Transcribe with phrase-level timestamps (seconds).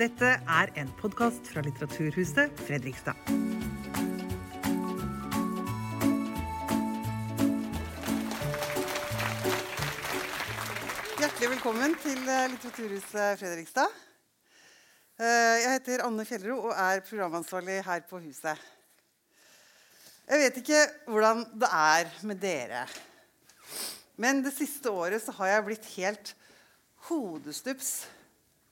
[0.00, 3.18] Dette er en podkast fra Litteraturhuset Fredrikstad.
[11.20, 13.98] Hjertelig velkommen til eh, Litteraturhuset Fredrikstad.
[15.20, 18.64] Eh, Jeg heter Anne Fjellro og er programansvarlig her på huset.
[20.30, 20.80] Jeg vet ikke
[21.10, 22.86] hvordan det er med dere.
[24.16, 26.34] Men det siste året så har jeg blitt helt
[27.10, 27.92] hodestups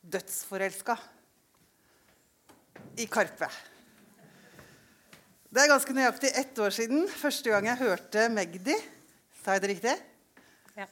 [0.09, 0.97] dødsforelska
[2.98, 3.47] i Karpe.
[5.48, 8.74] Det er ganske nøyaktig ett år siden første gang jeg hørte Magdi.
[9.38, 9.95] Sa jeg det riktig?
[10.77, 10.88] Ja.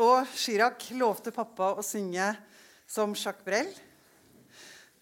[0.00, 2.30] Og Chirag lovte pappa å synge
[2.88, 3.68] som Jacques Brel.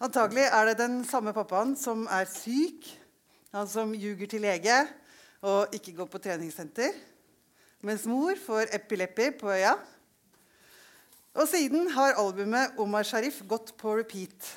[0.02, 2.90] Antagelig er det den samme pappaen som er syk,
[3.54, 4.82] han som ljuger til lege
[5.46, 6.92] og ikke går på treningssenter,
[7.86, 9.76] mens mor får epilepi på øya.
[11.36, 14.56] Og siden har albumet Omar Sharif gått på repeat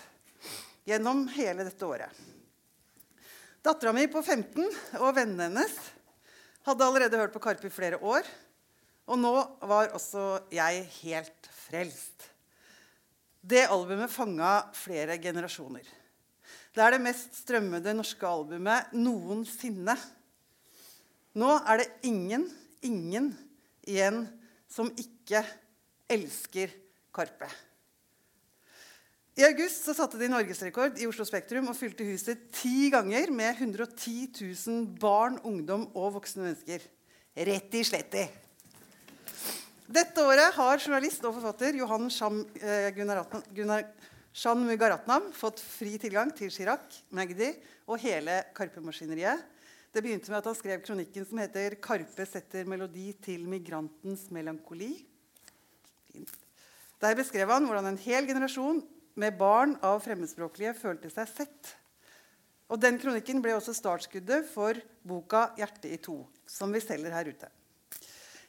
[0.89, 2.09] gjennom hele dette året.
[3.61, 4.65] Dattera mi på 15
[5.03, 5.75] og vennene hennes
[6.65, 8.25] hadde allerede hørt på Karpe i flere år.
[9.09, 9.33] Og nå
[9.65, 12.27] var også jeg helt frelst.
[13.41, 15.85] Det albumet fanga flere generasjoner.
[16.75, 19.95] Det er det mest strømmede norske albumet noensinne.
[21.39, 22.45] Nå er det ingen,
[22.85, 23.31] ingen
[23.87, 24.23] igjen
[24.69, 25.41] som ikke
[26.09, 26.73] elsker
[27.13, 27.49] Karpe.
[29.38, 33.61] I august så satte de norgesrekord i Oslo Spektrum og fylte huset ti ganger med
[33.61, 36.83] 110 000 barn, ungdom og voksne mennesker.
[37.50, 38.25] Rett i sletti.
[39.89, 42.91] Dette året har journalist og forfatter Johan Sham, eh,
[44.33, 47.53] Shan Mugaratnam fått fri tilgang til Chirac, Magdi
[47.88, 49.41] og hele Karpe-maskineriet.
[49.89, 55.05] Det begynte med at han skrev kronikken som heter 'Karpe setter melodi til migrantens melankoli'.
[57.02, 58.83] Der beskrev han hvordan en hel generasjon
[59.15, 61.75] med barn av fremmedspråklige følte seg sett.
[62.69, 67.25] Og Den kronikken ble også startskuddet for boka 'Hjertet i to', som vi selger her
[67.25, 67.50] ute.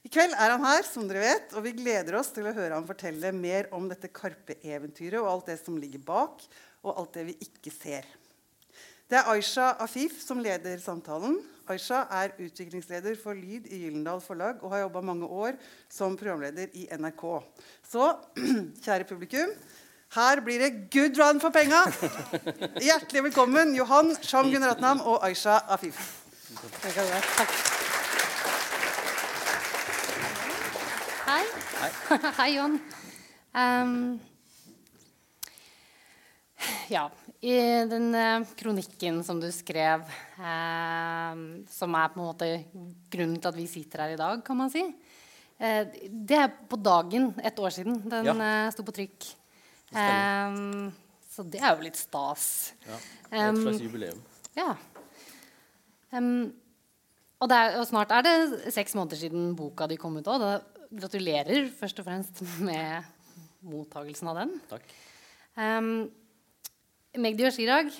[0.04, 2.72] I kveld er han her, som dere vet, og vi gleder oss til å høre
[2.72, 6.40] han fortelle mer om dette Karpe-eventyret og alt det som ligger bak,
[6.84, 8.08] og alt det vi ikke ser.
[9.10, 11.40] Det er Aisha Afif som leder samtalen.
[11.68, 15.58] Aisha er utviklingsleder for Lyd i Gyllendal Forlag og har jobba mange år
[15.90, 17.24] som programleder i NRK.
[17.90, 18.06] Så
[18.84, 19.52] kjære publikum,
[20.16, 21.84] her blir det good run for penga!
[22.82, 26.00] Hjertelig velkommen, Johan Sham Gunaratnam og Aisha Afif.
[26.50, 27.52] Takk.
[31.30, 31.44] Hei.
[32.40, 32.74] Hei, Jon.
[33.54, 33.94] Um,
[36.90, 37.04] ja,
[37.40, 37.54] i
[37.88, 40.02] den eh, kronikken som du skrev,
[40.42, 42.48] um, som er på en måte
[43.14, 44.82] grunnen til at vi sitter her i dag, kan man si,
[45.62, 48.34] eh, det er på dagen et år siden den Ja.
[48.34, 49.36] eh, sto på trykk.
[49.98, 50.90] Ehm,
[51.30, 52.74] så det er jo litt stas.
[52.86, 52.98] Ja,
[53.30, 54.20] et Um, slags jubileum.
[54.56, 54.74] Ja.
[56.10, 56.50] Um,
[57.40, 60.46] og, er, og snart er det seks måneder siden boka di kom ut òg.
[60.90, 63.06] Gratulerer først og fremst med
[63.62, 64.56] mottagelsen av den.
[64.70, 64.88] Takk.
[65.54, 66.10] Um,
[67.18, 67.90] Magdi og Chirag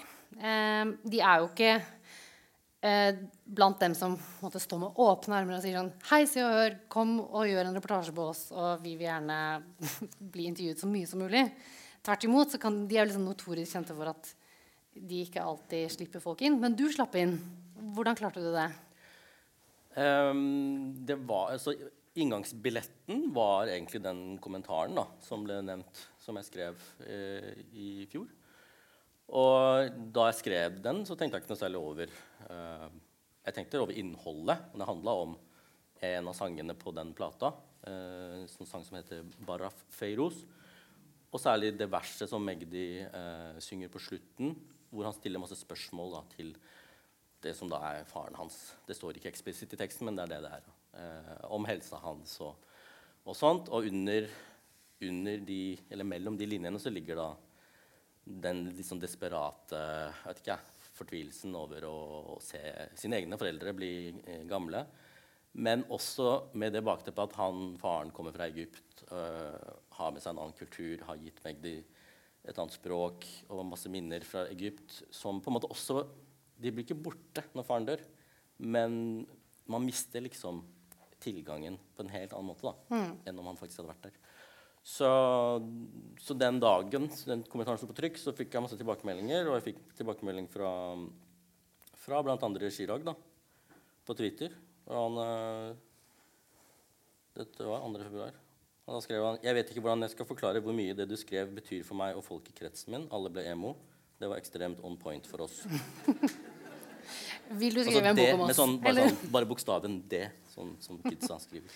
[0.41, 1.73] de er jo ikke
[2.87, 6.55] eh, blant dem som måtte stå med åpne armer og sier sånn Hei, Se og
[6.55, 9.39] Hør, kom og gjør en reportasje på oss, og vi vil gjerne
[10.35, 11.45] bli intervjuet så mye som mulig.
[12.01, 14.31] Tvert imot så kan de er liksom notorisk kjente for at
[14.95, 16.59] de ikke alltid slipper folk inn.
[16.61, 17.37] Men du slapp inn.
[17.95, 18.69] Hvordan klarte du det?
[19.97, 21.75] Um, det var, altså,
[22.19, 28.29] inngangsbilletten var egentlig den kommentaren da, som ble nevnt, som jeg skrev eh, i fjor.
[29.31, 32.11] Og da jeg skrev den, så tenkte jeg ikke noe særlig over
[32.51, 32.87] eh,
[33.47, 34.59] Jeg tenkte over innholdet.
[34.73, 35.37] og Det handla om
[36.11, 37.53] en av sangene på den plata.
[37.87, 40.43] Eh, en sang som heter 'Baraf Feiros'.
[41.31, 44.55] Og særlig det verset som Magdi eh, synger på slutten,
[44.91, 46.55] hvor han stiller masse spørsmål da, til
[47.45, 48.59] det som da er faren hans.
[48.87, 50.73] Det står ikke eksplisitt i teksten, men det er det det er.
[51.01, 52.59] Eh, om helsa hans og,
[53.25, 53.71] og sånt.
[53.71, 54.27] Og under,
[55.07, 55.61] under de,
[56.03, 57.31] mellom de linjene så ligger da
[58.25, 59.79] den sånn desperate
[60.25, 60.59] vet ikke,
[61.01, 61.97] fortvilelsen over å,
[62.35, 62.61] å se
[62.99, 64.85] sine egne foreldre bli eh, gamle.
[65.53, 70.35] Men også med det bakteppet at han, faren kommer fra Egypt, øh, har med seg
[70.35, 71.77] en annen kultur, har gitt Magdi
[72.49, 76.03] et annet språk og masse minner fra Egypt som på en måte også
[76.61, 78.01] De blir ikke borte når faren dør,
[78.61, 78.93] men
[79.71, 80.65] man mister liksom
[81.21, 82.75] tilgangen på en helt annen måte da,
[83.29, 84.19] enn om han faktisk hadde vært der.
[84.83, 85.09] Så,
[86.21, 89.49] så den dagen den kommentaren sto på trykk, så fikk jeg masse tilbakemeldinger.
[89.49, 90.73] Og jeg fikk tilbakemelding fra,
[92.01, 92.53] fra bl.a.
[92.73, 93.15] Chirag da,
[94.09, 94.57] på Twitter.
[94.89, 95.75] Og han eh,
[97.41, 98.01] Dette var 2.
[98.09, 98.40] februar.
[98.91, 101.15] Og da skrev han Jeg vet ikke hvordan jeg skal forklare hvor mye det du
[101.19, 103.07] skrev, betyr for meg og folk i kretsen min.
[103.15, 103.77] Alle ble emo.
[104.19, 105.63] Det var ekstremt on point for oss.
[107.61, 108.59] Vil du Altså skrive en bok om oss?
[108.59, 111.71] sånn, bare, sånn, bare bokstaven D, sånn som kidsa skriver.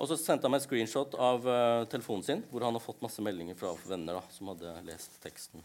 [0.00, 3.02] Og så sendte han meg et screenshot av uh, telefonen sin, hvor han har fått
[3.04, 5.64] masse meldinger fra venner da, som hadde lest teksten.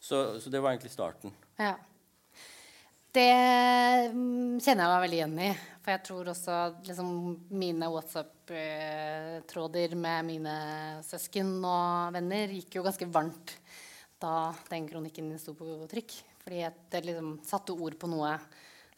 [0.00, 1.34] Så, så det var egentlig starten.
[1.60, 1.74] Ja.
[3.10, 5.50] Det mm, kjenner jeg meg veldig igjen i.
[5.80, 7.08] For jeg tror også liksom,
[7.58, 10.54] mine WhatsApp-tråder med mine
[11.02, 13.56] søsken og venner gikk jo ganske varmt
[14.20, 16.14] da den kronikken sto på trykk.
[16.44, 16.62] Fordi
[16.92, 18.36] det liksom satte ord på noe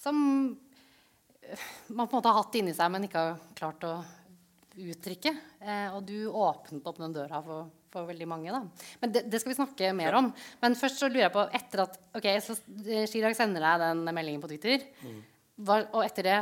[0.02, 0.16] som
[0.50, 3.94] øh, man på en måte har hatt inni seg, men ikke har klart å
[4.76, 5.32] uttrykke.
[5.62, 8.52] Eh, og du åpnet opp den døra for, for veldig mange.
[8.54, 8.88] Da.
[9.02, 10.32] Men det, det skal vi snakke mer om.
[10.64, 12.56] Men først så lurer jeg på, etter at ok, så
[13.12, 14.88] Chirag sender deg den meldingen på Twitter,
[15.62, 16.38] hva, og etter det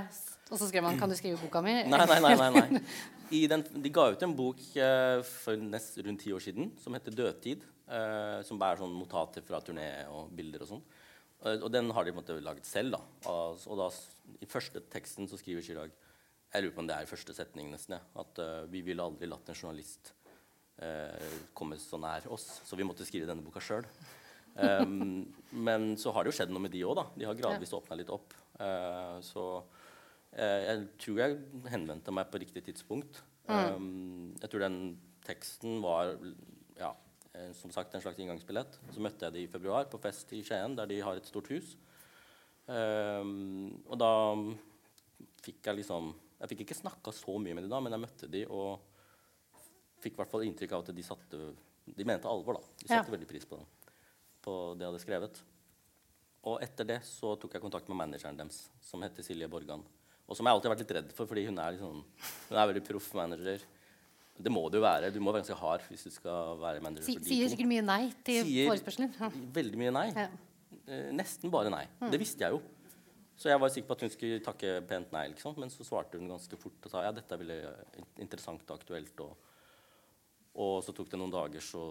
[0.50, 2.34] og så skrev han 'Kan du skrive boka mi?' Nei, nei, nei.
[2.34, 2.82] nei, nei.
[3.38, 6.94] I den, de ga ut en bok eh, for nest, rundt ti år siden som
[6.94, 7.62] heter 'Dødtid'.
[7.90, 10.82] eh, som bærer sånn notater fra turné og bilder og sånn.
[11.44, 12.92] Eh, og den har de på en måte laget selv.
[12.92, 13.00] da.
[13.30, 13.90] Og, da,
[14.42, 15.90] I første teksten så skriver Chirag
[16.52, 17.94] Jeg lurer på om det er første setning nesten.
[17.94, 20.12] Ja, at vi ville aldri latt en journalist
[20.82, 23.86] eh, komme så nær oss, så vi måtte skrive denne boka sjøl.
[24.54, 25.26] Um,
[25.66, 27.06] men så har det jo skjedd noe med de òg, da.
[27.16, 28.34] De har gradvis åpna litt opp.
[28.60, 31.38] Uh, så uh, jeg tror jeg
[31.72, 33.22] henvendte meg på riktig tidspunkt.
[33.50, 34.80] Um, jeg tror den
[35.26, 36.12] teksten var
[36.78, 36.90] ja,
[37.34, 38.78] eh, som sagt en slags inngangsbillett.
[38.94, 41.50] Så møtte jeg de i februar på fest i Skien, der de har et stort
[41.52, 41.74] hus.
[42.70, 44.12] Um, og da
[45.42, 48.28] fikk jeg liksom Jeg fikk ikke snakka så mye med de da, men jeg møtte
[48.30, 48.78] de og
[50.02, 51.40] fikk i hvert fall inntrykk av at de satte
[51.90, 52.60] De mente alvor, da.
[52.84, 53.02] De Ja.
[53.02, 53.56] veldig pris på,
[54.44, 55.40] på det jeg hadde skrevet.
[56.46, 59.82] Og etter det så tok jeg kontakt med manageren deres, som heter Silje Borgan.
[60.28, 62.04] Og som jeg alltid har vært litt redd for, fordi hun er, liksom,
[62.48, 63.64] hun er veldig proff manager.
[64.40, 65.10] Det må du jo være.
[65.12, 67.68] Du må være ganske hard hvis du skal være manager Si, for de sier sikkert
[67.72, 69.10] mye nei til Sier.
[69.18, 69.30] Ja.
[69.58, 70.06] Veldig mye nei.
[70.14, 70.28] Ja.
[70.86, 71.82] Eh, nesten bare nei.
[72.12, 72.62] Det visste jeg jo.
[73.40, 75.26] Så jeg var sikker på at hun skulle takke pent nei.
[75.34, 75.56] Liksom.
[75.60, 77.60] Men så svarte hun ganske fort og sa ja, dette er veldig
[78.20, 79.22] interessant og aktuelt.
[79.24, 79.49] Og,
[80.58, 81.82] og så tok det noen dager, så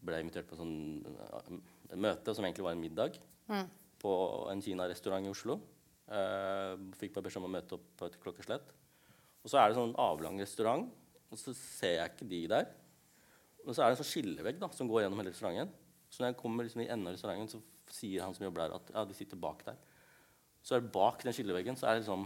[0.00, 3.18] ble jeg invitert på en sånn eh, møte som egentlig var en middag
[4.00, 4.12] på
[4.52, 5.58] en kinarestaurant i Oslo.
[6.08, 8.72] Eh, fikk bare beskjed om å møte opp på et klokkeslett.
[9.44, 10.88] Og så er det sånn avlang restaurant,
[11.28, 12.70] og så ser jeg ikke de der.
[13.66, 15.74] Og så er det en sånn skillevegg da, som går gjennom hele restauranten.
[16.08, 18.76] Så når jeg kommer liksom i enden av restauranten, så sier han som jobber der,
[18.78, 19.76] at ja, de sitter bak der.
[20.64, 22.24] Så er det bak den skilleveggen så er det liksom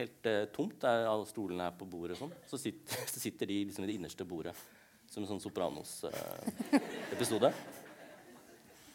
[0.00, 0.80] helt eh, tomt.
[0.82, 2.34] Der alle stolene er på bordet og sånn.
[2.50, 4.54] Så sitter, så sitter de liksom i det innerste bordet.
[5.10, 7.50] Som en sånn Sopranos-episode.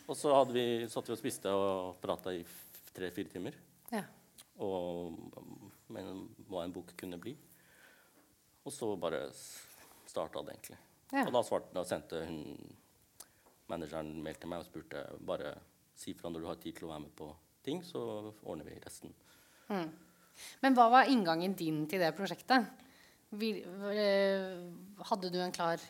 [0.09, 2.41] og så hadde vi, satt vi og spiste og prata i
[2.91, 3.53] tre-fire timer.
[3.91, 4.03] Ja.
[4.61, 5.15] Og
[5.91, 7.33] men, hva en bok kunne bli.
[8.61, 10.79] Og så bare starta det, egentlig.
[11.11, 11.25] Ja.
[11.25, 12.43] Og da, svarte, da sendte hun
[13.71, 15.55] manageren mail til meg og spurte bare
[15.97, 17.27] si fra når du har tid til å være med på
[17.65, 18.01] ting, så
[18.41, 19.13] ordner vi resten.
[20.63, 22.69] Men hva var inngangen din til det prosjektet?
[23.31, 24.63] Øh,
[25.07, 25.83] hadde du en klar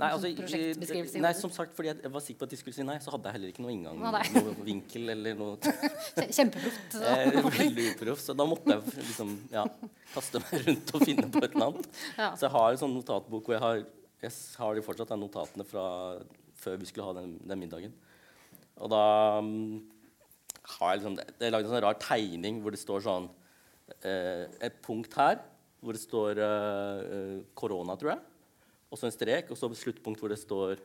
[0.00, 1.20] Nei, altså, prosjektbeskrivelse?
[1.22, 3.28] nei, som sagt, fordi jeg var sikker på at de skulle si nei, så hadde
[3.30, 4.22] jeg heller ikke noe inngang, nei.
[4.36, 5.56] noe vinkel eller noe
[6.16, 6.98] Kje- Kjempeproft.
[7.00, 8.22] eh, veldig uproff.
[8.24, 9.64] Så da måtte jeg liksom ja,
[10.14, 11.90] kaste meg rundt og finne på et eller annet.
[12.16, 12.30] Ja.
[12.34, 13.82] Så jeg har en sånn notatbok hvor jeg har,
[14.24, 15.86] jeg har de fortsatt de notatene fra
[16.60, 17.92] før vi skulle ha den, den middagen.
[18.80, 19.04] Og da
[19.40, 19.80] um,
[20.78, 23.26] har jeg liksom Det er lagd en sånn rar tegning hvor det står sånn
[24.06, 25.40] eh, Et punkt her
[25.80, 28.20] hvor det står eh, eh, korona, tror jeg.
[28.90, 30.80] Og så en strek, og så et sluttpunkt hvor det står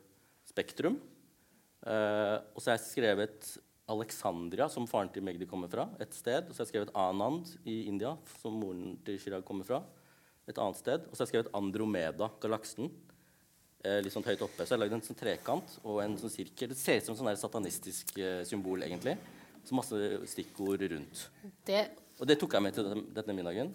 [0.45, 0.99] Spektrum.
[1.85, 3.55] Eh, og så har jeg skrevet
[3.91, 6.47] Alexandria, som faren til Magdi kommer fra, et sted.
[6.47, 9.81] Og så har jeg skrevet Anand i India, som moren til Chirag kommer fra,
[10.49, 11.05] et annet sted.
[11.05, 12.89] Og så har jeg skrevet Andromeda, galaksen,
[13.83, 14.65] eh, litt sånn høyt oppe.
[14.65, 16.73] Så jeg har lagd en sånn trekant og en sånn sirkel.
[16.73, 19.17] Det ser ut som et sånn satanistisk eh, symbol, egentlig.
[19.65, 21.27] Så masse stikkord rundt.
[21.65, 21.87] Det,
[22.21, 23.73] Og det tok jeg med til denne, middagen.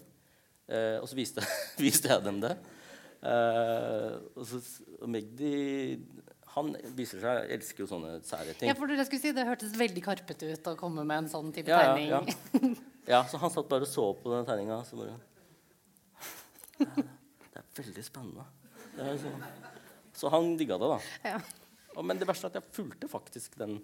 [0.67, 1.43] Eh, og så viste,
[1.85, 2.55] viste jeg dem det.
[3.21, 4.57] Eh, og så
[4.97, 5.51] og Magdi
[6.55, 8.67] Han viser seg elsker jo sånne sære ting.
[8.71, 11.51] ja, for jeg skulle si, det hørtes veldig karpete ut å komme med en sånn
[11.55, 12.09] type Ja, tegning.
[12.09, 12.71] ja, ja.
[13.13, 14.81] ja, så han satt bare og så på den tegninga.
[14.89, 15.15] Så bare
[16.81, 18.45] Det er veldig spennende.
[18.97, 19.31] Det er så,
[20.17, 20.99] så han digga det, da.
[21.31, 21.39] Ja.
[21.95, 23.79] Og, men det verste er at jeg fulgte faktisk den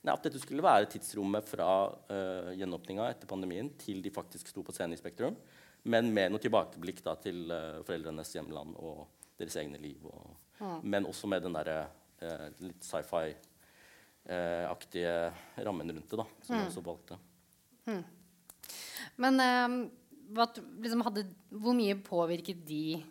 [0.00, 4.62] Nei, At dette skulle være tidsrommet fra uh, gjenåpninga etter pandemien til de faktisk sto
[4.64, 5.34] på scenen i Spektrum.
[5.88, 9.06] Men med noe tilbakeblikk da, til eh, foreldrenes hjemland og
[9.40, 9.98] deres egne liv.
[10.04, 10.36] Og,
[10.84, 11.78] Men også med den derre
[12.20, 15.32] eh, litt sci-fi-aktige
[15.64, 17.16] rammen rundt det, da, som jeg også valgte.
[19.20, 19.68] Men eh,
[20.36, 20.44] hva,
[20.84, 23.04] liksom hadde, hvor mye påvirket de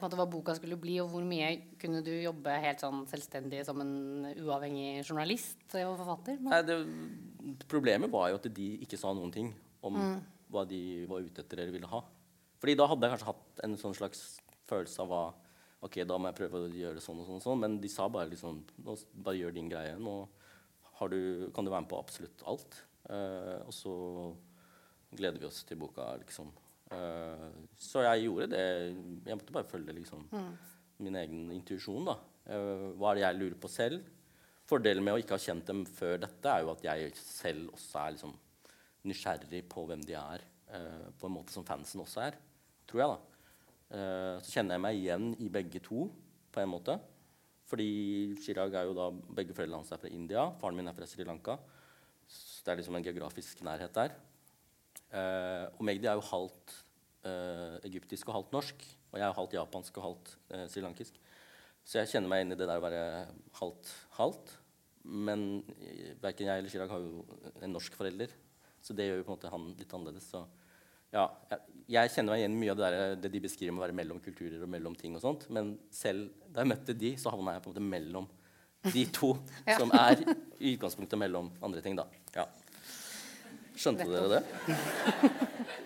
[0.00, 1.48] på hva boka skulle bli, og hvor mye
[1.80, 3.94] kunne du jobbe helt sånn selvstendig som en
[4.36, 6.34] uavhengig journalist og forfatter?
[6.44, 6.76] Nei, det,
[7.68, 9.48] problemet var jo at de ikke sa noen ting
[9.84, 9.94] om
[10.50, 10.80] hva de
[11.10, 12.00] var ute etter eller ville ha.
[12.60, 14.24] Fordi da hadde jeg kanskje hatt en sånn slags
[14.70, 15.22] følelse av hva
[15.80, 17.60] Ok, da må jeg prøve å gjøre sånn og sånn, og sånn.
[17.62, 19.94] Men de sa bare liksom nå, Bare gjør din greie.
[19.96, 20.16] Nå
[20.98, 22.76] har du, kan du være med på absolutt alt.
[23.08, 23.94] Eh, og så
[25.16, 26.50] gleder vi oss til boka, liksom.
[26.92, 27.46] Eh,
[27.80, 28.66] så jeg gjorde det.
[29.24, 30.26] Jeg måtte bare følge liksom
[31.00, 32.18] min egen intuisjon, da.
[32.44, 34.04] Eh, hva er det jeg lurer på selv?
[34.68, 38.04] Fordelen med å ikke ha kjent dem før dette, er jo at jeg selv også
[38.04, 38.36] er liksom
[39.06, 42.38] nysgjerrig på hvem de er, eh, på en måte som fansen også er.
[42.90, 43.46] Tror jeg, da.
[43.96, 46.08] Eh, så kjenner jeg meg igjen i begge to,
[46.50, 46.98] på en måte.
[47.70, 47.90] Fordi
[48.42, 50.48] Chirag er jo da Begge foreldrene hans er fra India.
[50.58, 51.56] Faren min er fra Sri Lanka.
[52.26, 54.16] Så det er liksom en geografisk nærhet der.
[55.14, 56.78] Eh, og Magdi er jo halvt
[57.84, 58.84] egyptisk og halvt norsk.
[59.10, 61.18] Og jeg er halvt japansk og halvt eh, srilankisk.
[61.84, 63.04] Så jeg kjenner meg inn i det der å være
[63.58, 64.52] halvt halvt.
[65.10, 65.44] Men
[66.22, 67.24] verken jeg eller Chirag har jo
[67.64, 68.32] en norsk forelder,
[68.80, 70.28] så det gjør jo på en måte han litt annerledes.
[70.32, 70.44] Så
[71.10, 71.24] ja,
[71.90, 73.98] jeg, kjenner meg igjen i mye av det, der, det de beskriver med å være
[73.98, 75.48] mellom kulturer og mellom ting og sånt.
[75.52, 78.30] Men selv da jeg møtte de, så havna jeg på en måte mellom
[78.94, 79.34] de to,
[79.68, 79.76] Ja.
[79.76, 80.22] som er
[80.60, 82.06] i utgangspunktet mellom andre ting, da.
[82.36, 82.46] Ja.
[83.80, 84.42] Skjønte dere det?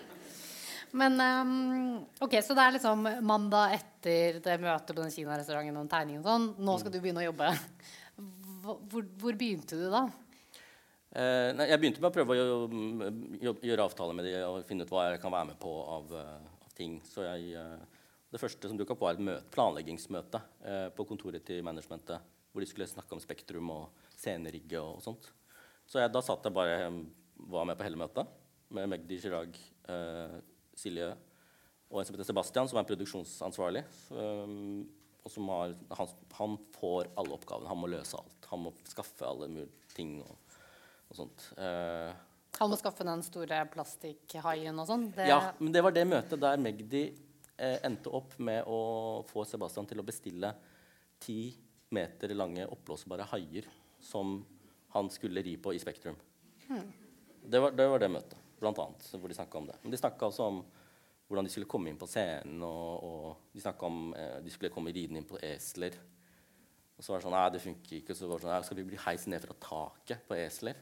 [0.95, 5.89] Men um, ok, Så det er liksom mandag etter det møtet på den kinarestauranten og
[5.91, 6.45] tegningen tegning og sånn.
[6.63, 7.49] Nå skal du begynne å jobbe.
[8.63, 10.05] Hvor, hvor begynte du da?
[11.15, 14.65] Eh, nei, jeg begynte med å prøve å jo- jo- gjøre avtaler med de og
[14.67, 16.99] finne ut hva jeg kan være med på av, eh, av ting.
[17.07, 17.77] Så jeg, eh,
[18.31, 20.41] det første som dukka opp, var et møte, planleggingsmøte
[20.95, 22.19] på kontoret til managementet.
[22.51, 25.31] Hvor de skulle snakke om Spektrum og scenerigge og, sånt.
[25.87, 26.91] Så jeg, da satt jeg bare
[27.37, 28.27] var med på hele møtet
[28.71, 29.55] med Magdi Chirag,
[29.87, 30.41] eh,
[30.75, 31.15] Silje
[31.91, 33.85] og en som heter Sebastian, som er produksjonsansvarlig.
[34.11, 34.89] Um,
[35.23, 37.67] og som har, han, han får alle oppgavene.
[37.67, 38.45] Han må løse alt.
[38.51, 40.35] Han må skaffe alle mulige ting og,
[41.15, 41.45] og sånt.
[41.57, 42.13] Eh,
[42.59, 45.09] Han må skaffe den store plastikkhaien og sånn.
[45.15, 47.01] Det- ja, men det var det møtet der Magdi
[47.57, 50.53] eh, endte opp med å få Sebastian til å bestille
[51.19, 51.55] ti
[51.91, 53.65] meter lange oppblåsbare haier
[53.99, 54.37] som
[54.95, 56.15] han skulle ri på i Spektrum.
[57.45, 59.75] Det, var, det var det møtet, blant annet, hvor de snakka om det.
[59.83, 60.63] Men de snakka også om
[61.29, 64.71] hvordan de skulle komme inn på scenen, og, og de snakka om eh, de skulle
[64.73, 65.95] komme ridende inn på esler.
[66.97, 68.15] Og så var det sånn Nei, det funker ikke.
[68.15, 70.75] Så var det sånn, «Nei, skal vi bli heist ned fra taket på esler?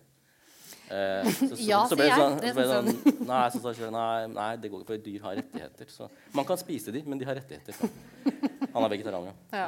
[0.94, 2.22] Eh, så, så, Ja, så ble det sier jeg.
[2.22, 5.04] sånn, Det ble det synes sånn Nei, så så, nei, nei, det går ikke, for
[5.08, 5.90] dyr har rettigheter.
[5.96, 7.78] Så man kan spise dem, men de har rettigheter.
[7.78, 7.90] Så.
[8.74, 9.38] Han er vegetarianer.
[9.56, 9.68] Ja.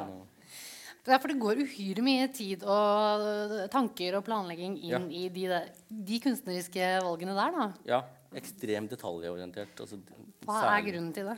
[1.06, 5.00] Det er for det går uhyre mye tid og øh, tanker og planlegging inn Ja.
[5.06, 5.68] i de, der,
[6.10, 7.68] de kunstneriske valgene der, da.
[7.86, 8.00] ja,
[8.42, 9.78] ekstremt detaljorientert.
[9.86, 10.00] Altså,
[10.48, 11.38] Hva er særlig- grunnen til det?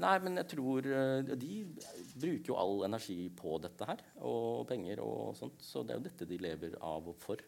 [0.00, 1.56] Nei, men jeg tror uh, De
[2.20, 5.58] bruker jo all energi på dette her, og penger og sånt.
[5.64, 7.40] Så det er jo dette de lever av og for.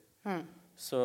[0.79, 0.99] Så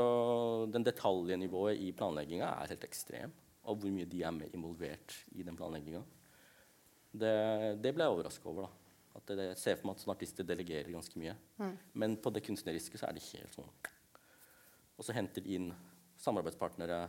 [0.74, 3.34] den detaljnivået i planlegginga er helt ekstrem.
[3.68, 6.04] Og hvor mye de er involvert i den planlegginga.
[7.18, 7.34] Det,
[7.84, 8.68] det ble jeg overraska over.
[8.68, 8.88] da.
[9.18, 11.36] At det, jeg ser for meg at sånne artister delegerer ganske mye.
[11.98, 13.72] Men på det kunstneriske så er det helt sånn
[14.98, 15.72] Og så henter de inn
[16.22, 17.00] samarbeidspartnere.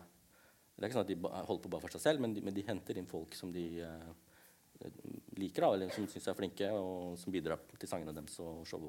[0.74, 2.54] Det er ikke sånn at de holder på bare for seg selv, men de, men
[2.54, 4.10] de henter inn folk som de eh,
[5.38, 8.84] liker, da, eller som syns er flinke, og som bidrar til sangene deres og show.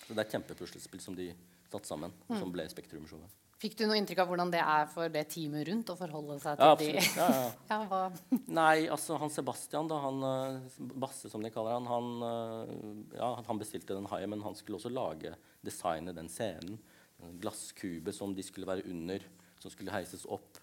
[0.00, 1.28] Så det er et kjempepuslespill som de
[1.68, 3.38] satte sammen, som ble Spektrum-showet.
[3.58, 6.60] Fikk du noe inntrykk av hvordan det er for det teamet rundt å forholde seg
[6.60, 7.78] til ja, de Ja, ja.
[7.90, 8.42] ja?
[8.54, 13.32] Nei, altså han Sebastian, da, han eh, Basse som de kaller han, han, eh, ja,
[13.48, 15.32] han bestilte den haien, men han skulle også lage
[15.66, 16.78] designe den scenen.
[17.18, 19.26] En glasskube som de skulle være under,
[19.58, 20.62] som skulle heises opp.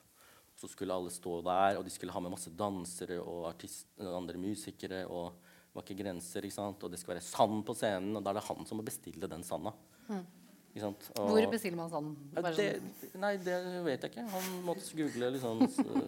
[0.56, 4.40] Så skulle alle stå der, og de skulle ha med masse dansere og artist, andre
[4.40, 5.04] musikere.
[5.04, 6.88] og det var ikke grenser, ikke sant?
[6.88, 9.28] Og det skulle være sand på scenen, og da er det han som må bestille
[9.28, 9.76] den sanda.
[10.08, 10.45] Sant?
[10.84, 12.10] Og- Hvor bestiller man sånn?
[12.36, 13.20] ja, det, sånn?
[13.22, 13.56] nei, det
[13.86, 14.26] vet jeg ikke.
[14.30, 15.62] Han måtte google liksom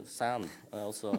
[0.06, 0.50] sand.
[0.74, 1.14] eh, Og så,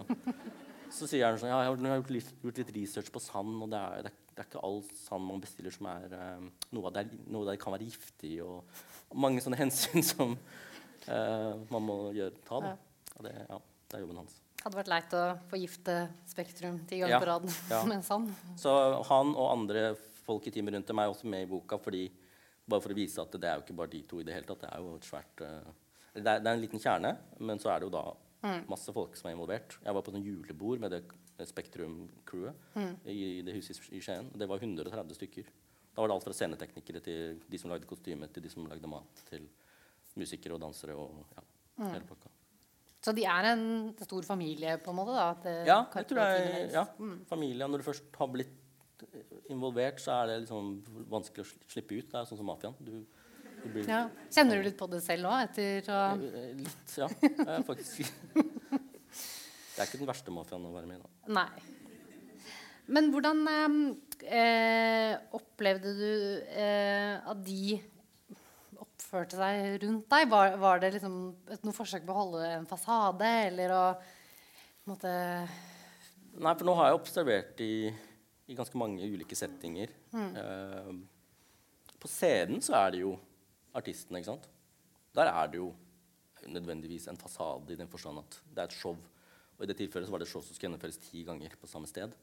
[0.90, 3.20] så sier han sånn Ja, jeg har, jeg har gjort litt, gjort litt research på
[3.24, 6.12] sand, og det er, det, er, det er ikke all sand man bestiller som er
[6.12, 6.44] eh,
[6.76, 8.62] noe, av det, noe av det kan være giftig, og,
[9.08, 10.36] og mange sånne hensyn som
[11.08, 12.60] uh, man må gjøre, ta.
[12.60, 12.76] Da.
[13.24, 14.36] Det, ja, det er jobben hans.
[14.62, 15.94] Hadde vært leit å forgifte
[16.26, 17.80] Spektrum ti ganger Ja, på rad ja.
[17.90, 18.30] med sand.
[18.58, 18.72] Så
[19.08, 19.92] han og andre
[20.26, 22.08] folk i teamet rundt dem er også med i boka fordi,
[22.68, 24.46] bare for å vise at det er jo ikke bare de to i det hele
[24.48, 24.60] tatt.
[24.66, 25.70] Det er jo et svært uh,
[26.14, 28.04] det, er, det er en liten kjerne, men så er det jo da
[28.70, 29.76] masse folk som er involvert.
[29.82, 31.02] Jeg var på sånn julebord med det
[31.48, 32.76] Spektrum-crewet
[33.10, 34.30] i det huset i Skien.
[34.38, 35.48] Det var 130 stykker.
[35.94, 38.90] Da var det alt fra sceneteknikere til de som lagde kostyme, til de som lagde
[38.90, 39.46] mat, til
[40.18, 41.44] musikere og dansere og ja,
[41.92, 42.30] hele pakka.
[43.02, 43.64] Så de er en
[44.02, 45.14] stor familie, på en måte?
[45.14, 45.26] da?
[45.37, 46.40] At, eh, Ja, jeg tror det.
[46.46, 46.84] Tidenes- Ja,
[47.30, 47.68] familie.
[47.68, 48.54] Når du først har blitt
[49.52, 50.72] involvert, så er det liksom
[51.10, 52.08] vanskelig å slippe ut.
[52.10, 52.76] Det er sånn som mafiaen.
[52.82, 52.92] Du,
[53.62, 54.04] du blir Ja.
[54.34, 57.08] Kjenner du litt på det selv òg, etter å Eh, Litt, ja.
[57.22, 58.02] Jeg faktisk
[59.78, 61.02] Det er ikke den verste mafiaen å være med i.
[61.04, 61.34] da.
[61.38, 61.74] Nei.
[62.88, 63.76] Men hvordan eh,
[64.40, 66.10] eh, opplevde du
[66.48, 67.76] eh, at de
[68.80, 70.28] oppførte seg rundt deg?
[70.32, 71.18] Var, var det liksom
[71.52, 75.12] et, noe forsøk på å holde en fasade, eller å på en måte
[76.38, 77.72] Nei, for nå har jeg observert i,
[78.48, 79.92] i ganske mange ulike settinger.
[80.14, 80.92] Eh,
[81.98, 83.12] på scenen så er det jo
[83.76, 84.48] artistene, ikke sant.
[85.16, 85.72] Der er det jo
[86.48, 88.96] nødvendigvis en fasade i den forstand at det er et show.
[89.58, 91.66] Og i det tilfellet så var det et show som skulle gjennomføres ti ganger på
[91.70, 92.14] samme sted.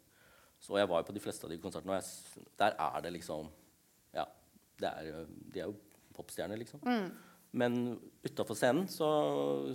[0.64, 3.14] Så jeg var jo på de fleste av de konsertene, og jeg, der er det
[3.18, 3.50] liksom
[4.16, 4.24] Ja,
[4.80, 5.76] det er, de er jo
[6.16, 6.80] popstjerner, liksom.
[7.52, 9.10] Men utafor scenen så,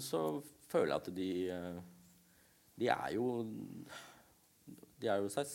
[0.01, 0.41] så
[0.73, 1.79] føler jeg at de eh,
[2.81, 3.27] De er jo
[5.01, 5.47] De er jo seg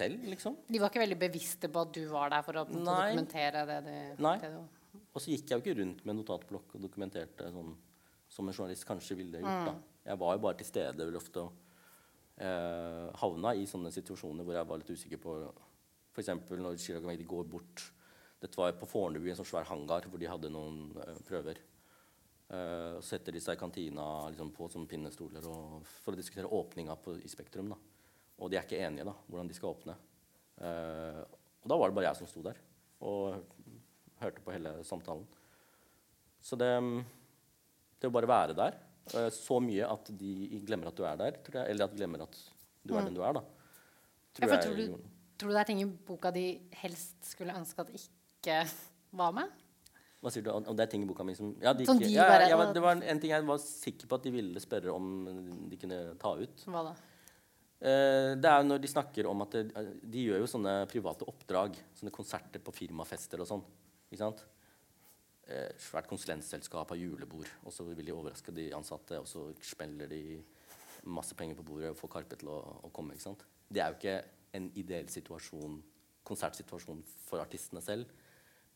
[0.00, 0.56] selv, liksom.
[0.68, 2.82] De var ikke veldig bevisste på at du var der for å Nei.
[3.12, 3.94] dokumentere det du,
[4.26, 4.36] Nei.
[4.42, 4.60] det du
[5.14, 7.74] Og så gikk jeg jo ikke rundt med notatblokk og dokumenterte sånn
[8.30, 9.66] som en journalist kanskje ville gjort.
[9.66, 9.74] da.
[10.06, 11.56] Jeg var jo bare til stede veldig ofte og
[12.40, 15.34] eh, havna i sånne situasjoner hvor jeg var litt usikker på
[16.14, 16.30] F.eks.
[16.58, 17.84] når Chirag går bort.
[18.40, 21.60] Dette var på Fornebu en sånn svær hangar hvor de hadde noen eh, prøver.
[22.50, 26.50] Eh, og setter de seg i kantina liksom, på sånne pinnestoler og, for å diskutere
[26.50, 27.74] åpninga på, i Spektrum.
[27.74, 27.78] da.
[28.40, 29.96] Og de er ikke enige da, hvordan de skal åpne.
[30.60, 31.20] Uh,
[31.60, 32.58] og da var det bare jeg som sto der
[33.00, 33.40] og
[34.20, 35.24] hørte på hele samtalen.
[36.40, 36.68] Så det,
[38.00, 38.76] det å bare være der
[39.14, 42.00] uh, så mye at de glemmer at du er der, tror jeg, eller at de
[42.00, 42.36] glemmer at
[42.84, 43.44] du er den du er, da.
[44.40, 45.08] Ja, for tror, du,
[45.40, 46.44] tror du det er ting i boka de
[46.80, 48.62] helst skulle ønske at ikke
[49.20, 49.52] var med?
[50.20, 50.50] Hva sier du?
[50.52, 52.82] Om det er ting i boka mi som ja, de ikke, ja, ja, var- Det
[52.84, 55.06] var en ting jeg var sikker på at de ville spørre om
[55.70, 56.64] de kunne ta ut.
[56.68, 56.92] Hva da?
[57.80, 61.78] Eh, det er når de snakker om at det, de gjør jo sånne private oppdrag.
[61.96, 63.62] Sånne konserter på firmafester og sånn.
[64.10, 64.42] Ikke sant?
[65.50, 70.10] Eh, svært konsulentselskap har julebord, og så vil de overraske de ansatte, og så smeller
[70.12, 70.38] de
[71.10, 73.16] masse penger på bordet og får Karpe til å, å komme.
[73.16, 73.46] ikke sant?
[73.66, 74.18] Det er jo ikke
[74.58, 75.80] en ideell situasjon,
[76.26, 78.12] konsertsituasjon for artistene selv.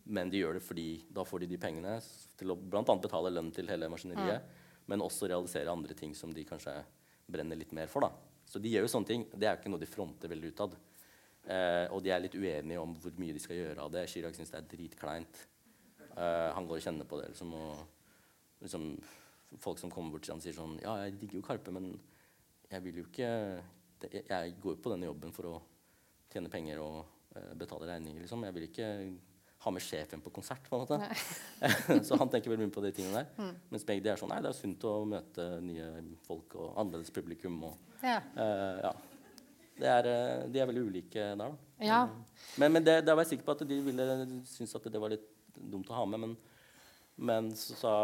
[0.05, 1.95] Men de gjør det fordi da får de de pengene
[2.39, 2.83] til å bl.a.
[2.83, 4.45] betale lønn til hele maskineriet,
[4.91, 6.75] men også realisere andre ting som de kanskje
[7.31, 8.05] brenner litt mer for.
[8.05, 8.34] da.
[8.49, 9.27] Så de gjør jo sånne ting.
[9.33, 10.77] Det er jo ikke noe de fronter veldig utad.
[11.45, 14.07] Eh, og de er litt uenige om hvor mye de skal gjøre av det.
[14.13, 15.45] Chirag syns det er dritkleint.
[16.15, 17.31] Eh, han går og kjenner på det.
[17.35, 18.11] Liksom, og,
[18.65, 18.91] liksom,
[19.61, 21.93] folk som kommer bort til ham, sier sånn Ja, jeg digger jo Karpe, men
[22.71, 23.31] jeg vil jo ikke
[24.13, 25.55] jeg går jo på denne jobben for å
[26.33, 26.99] tjene penger og
[27.37, 28.45] eh, betale regninger, liksom.
[28.47, 28.89] Jeg vil ikke
[29.65, 30.99] ha med sjefen på konsert, på en måte.
[32.07, 33.53] så han tenker veldig mye på de tingene der.
[33.73, 35.89] Mens begge de er sånn Nei, det er sunt å møte nye
[36.27, 37.59] folk og annerledes publikum.
[37.71, 38.21] og Ja.
[38.37, 38.95] Uh, ja.
[39.75, 41.47] Det er, eh, de er veldig ulike der, da.
[41.83, 42.03] ja.
[42.63, 44.05] Men, men det, da var jeg sikker på at de ville
[44.47, 45.25] synes at det var litt
[45.57, 46.23] dumt å ha med.
[46.23, 46.37] Men,
[47.27, 47.95] men så så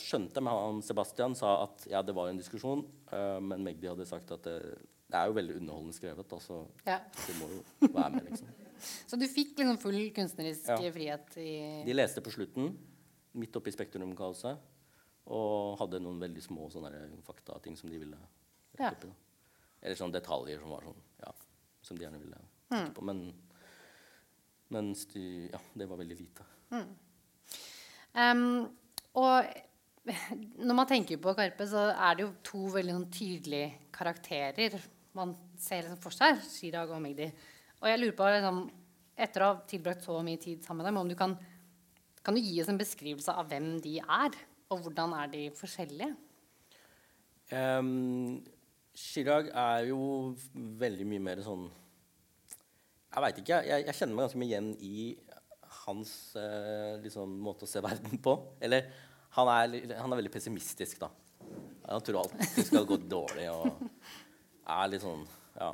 [0.00, 2.82] skjønte jeg med han Sebastian sa at ja, det var en diskusjon.
[3.12, 4.56] uh, men Magdi hadde sagt at det,
[5.10, 6.34] det er jo veldig underholdende skrevet.
[6.34, 6.98] Altså, ja.
[7.14, 7.62] det må jo
[7.94, 8.50] være med, liksom.
[8.80, 10.76] Så du fikk liksom full kunstnerisk Ja.
[10.92, 12.76] frihet i De leste på slutten,
[13.34, 14.58] midt oppi Spektrum-kaoset,
[15.30, 18.16] og hadde noen veldig små sånne der faktating som de ville
[18.74, 18.90] rette Ja.
[18.90, 19.08] opp i.
[19.08, 19.14] Da.
[19.82, 21.32] Eller sånne detaljer som var sånn, ja,
[21.82, 22.38] som de gjerne ville
[22.70, 22.92] Mm.
[22.94, 23.02] på.
[23.02, 23.34] Men
[24.70, 26.44] mens de, ja, det var veldig lite.
[28.14, 28.68] Em,
[29.14, 29.44] og
[30.66, 34.80] når man tenker på Karpe, så er det jo to veldig sånn tydelige karakterer
[35.14, 36.38] man ser liksom for seg.
[36.46, 37.26] Chirag og Magdi.
[37.80, 38.60] Og jeg lurer på, liksom,
[39.20, 41.36] etter å ha tilbrakt så mye tid sammen med dem, om du kan,
[42.24, 44.36] kan du gi oss en beskrivelse av hvem de er?
[44.70, 46.12] Og hvordan er de forskjellige?
[47.50, 48.40] Um,
[48.94, 51.64] Chirag er jo veldig mye mer sånn
[53.10, 53.58] Jeg veit ikke.
[53.66, 55.06] Jeg, jeg kjenner meg ganske mye igjen i
[55.80, 58.36] hans uh, liksom, måte å se verden på.
[58.62, 58.86] Eller
[59.34, 61.10] han er, han er veldig pessimistisk, da.
[61.88, 62.36] Han tror alt
[62.68, 63.80] skal gå dårlig og
[64.70, 65.24] er litt sånn
[65.56, 65.72] Ja.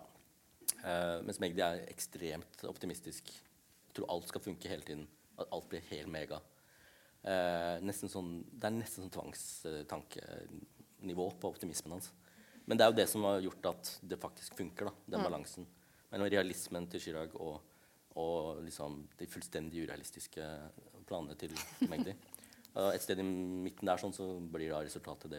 [0.86, 3.32] Eh, mens Magdi er ekstremt optimistisk.
[3.96, 5.06] Tror alt skal funke hele tiden.
[5.36, 6.38] At alt blir helt mega.
[7.26, 12.08] Uh, sånn, det er nesten sånn tvangstankenivå på optimismen hans.
[12.70, 15.64] Men det er jo det som har gjort at det faktisk funker, da, den balansen
[16.12, 17.56] mellom realismen til Chirag og,
[18.22, 20.44] og liksom de fullstendig urealistiske
[21.08, 21.52] planene til
[21.90, 22.14] Magdi.
[22.76, 25.38] Uh, et sted i midten der sånn, så blir da resultatet det,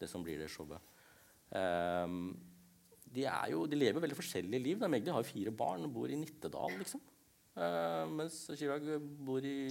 [0.00, 0.82] det som blir det showet.
[1.54, 2.34] Ehm,
[3.14, 4.78] de, jo, de lever veldig forskjellige liv.
[4.80, 4.90] Da.
[4.90, 7.02] Magdi har fire barn og bor i Nittedal, liksom.
[7.54, 8.88] Uh, mens Chirag
[9.22, 9.68] bor i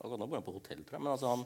[0.00, 1.04] Akkurat nå bor han på hotell, tror jeg.
[1.04, 1.42] Men altså, han,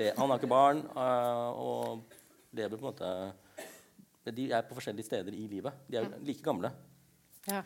[0.00, 2.14] le, han har ikke barn uh, og
[2.56, 5.82] lever på en måte De er på forskjellige steder i livet.
[5.88, 6.70] De er like gamle.
[7.48, 7.60] Ja.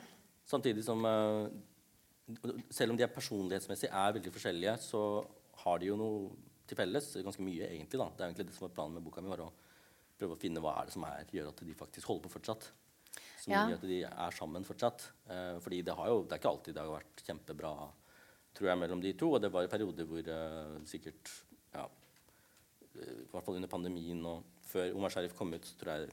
[0.50, 1.46] Samtidig som uh,
[2.74, 5.22] Selv om de er personlighetsmessig er veldig forskjellige, så
[5.62, 6.32] har de jo noe
[6.66, 7.12] til felles.
[7.22, 8.02] Ganske mye, egentlig.
[8.02, 8.10] da.
[8.10, 9.30] Det er egentlig det som var planen med boka mi.
[9.30, 9.52] var å
[10.18, 12.72] prøve å finne hva er det som er, gjør at de faktisk holder på fortsatt.
[13.42, 13.64] Som Ja.
[13.66, 15.08] gjør at de er sammen fortsatt.
[15.26, 17.72] Eh, fordi det, har jo, det er ikke alltid det har vært kjempebra
[18.54, 19.32] tror jeg, mellom de to.
[19.34, 21.32] Og det var perioder hvor eh, sikkert
[21.74, 21.86] ja,
[22.94, 26.12] eh, I hvert fall under pandemien og før Omar Sharif kom ut, tror jeg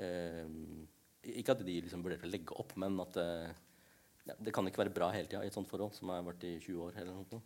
[0.00, 0.48] eh,
[1.36, 3.52] Ikke at de liksom vurderte å legge opp, men at eh,
[4.26, 6.46] ja, det kan ikke være bra hele tida i et sånt forhold som har vært
[6.48, 6.96] i 20 år.
[7.02, 7.42] eller noe.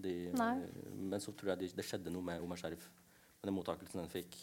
[0.00, 0.14] De,
[0.94, 2.84] men så tror jeg det, det skjedde noe med Omar Sharif.
[3.40, 4.36] Med den mottakelsen den fikk,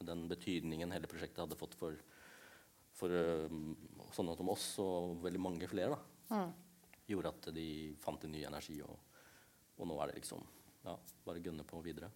[0.00, 1.96] og den betydningen hele prosjektet hadde fått for,
[2.96, 3.46] for eh,
[4.16, 6.00] sånne som oss og veldig mange flere, da,
[6.36, 6.52] Mm.
[7.06, 7.66] gjorde at de
[8.02, 8.80] fant en ny energi.
[8.82, 8.96] Og,
[9.78, 10.40] og nå er det liksom
[10.86, 12.08] ja, bare gønne på videre.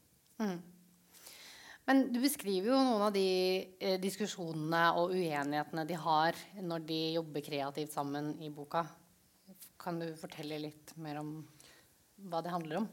[1.87, 3.25] Men du beskriver jo noen av de
[3.81, 8.85] eh, diskusjonene og uenighetene de har når de jobber kreativt sammen i boka.
[9.81, 11.33] Kan du fortelle litt mer om
[12.31, 12.89] hva det handler om?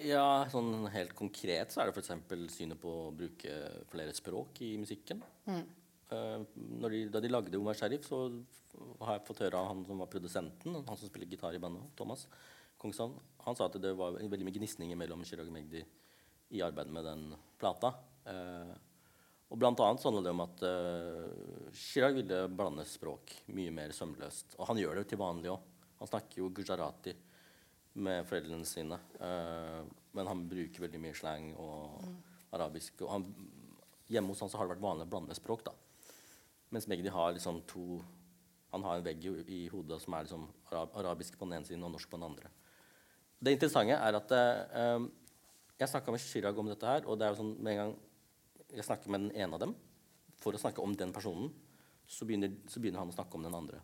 [0.00, 2.54] Ja, sånn helt konkret så er det f.eks.
[2.54, 3.56] synet på å bruke
[3.92, 5.20] flere språk i musikken.
[5.46, 5.66] Når
[6.10, 8.24] de, da de lagde Omar Sharif, så
[9.02, 11.90] har jeg fått høre av han som var produsenten, han som spiller gitar i bandet,
[11.98, 12.26] Thomas
[12.80, 15.82] Kongshavn, han sa at det var veldig mye gnisninger mellom Chirag og Magdi
[16.56, 17.26] i arbeidet med den
[17.60, 17.92] plata.
[18.24, 18.72] Eh,
[19.50, 23.92] og blant annet så handler det om at eh, Chirag ville blande språk mye mer
[23.94, 24.56] sømløst.
[24.58, 25.68] Og han gjør det jo til vanlig òg.
[26.00, 27.14] Han snakker jo gujarati
[28.00, 29.00] med foreldrene sine.
[29.20, 29.80] eh,
[30.16, 32.00] men han bruker veldig mye slang og
[32.56, 33.04] arabisk.
[33.04, 33.26] Og han,
[34.10, 35.68] hjemme hos han så har det vært vanlig å blande språk.
[35.68, 35.76] da.
[36.70, 38.00] Mens Magdi har liksom to
[38.70, 41.66] Han har en vegg i, i hodet som er liksom arab, arabisk på den ene
[41.66, 42.52] siden og norsk på den andre.
[43.42, 45.06] Det interessante er at eh,
[45.80, 47.94] jeg snakka med Chirag om dette her, og det er jo sånn med en gang
[48.76, 49.74] jeg snakker med den ene av dem
[50.40, 51.50] for å snakke om den personen,
[52.06, 53.82] så begynner, så begynner han å snakke om den andre.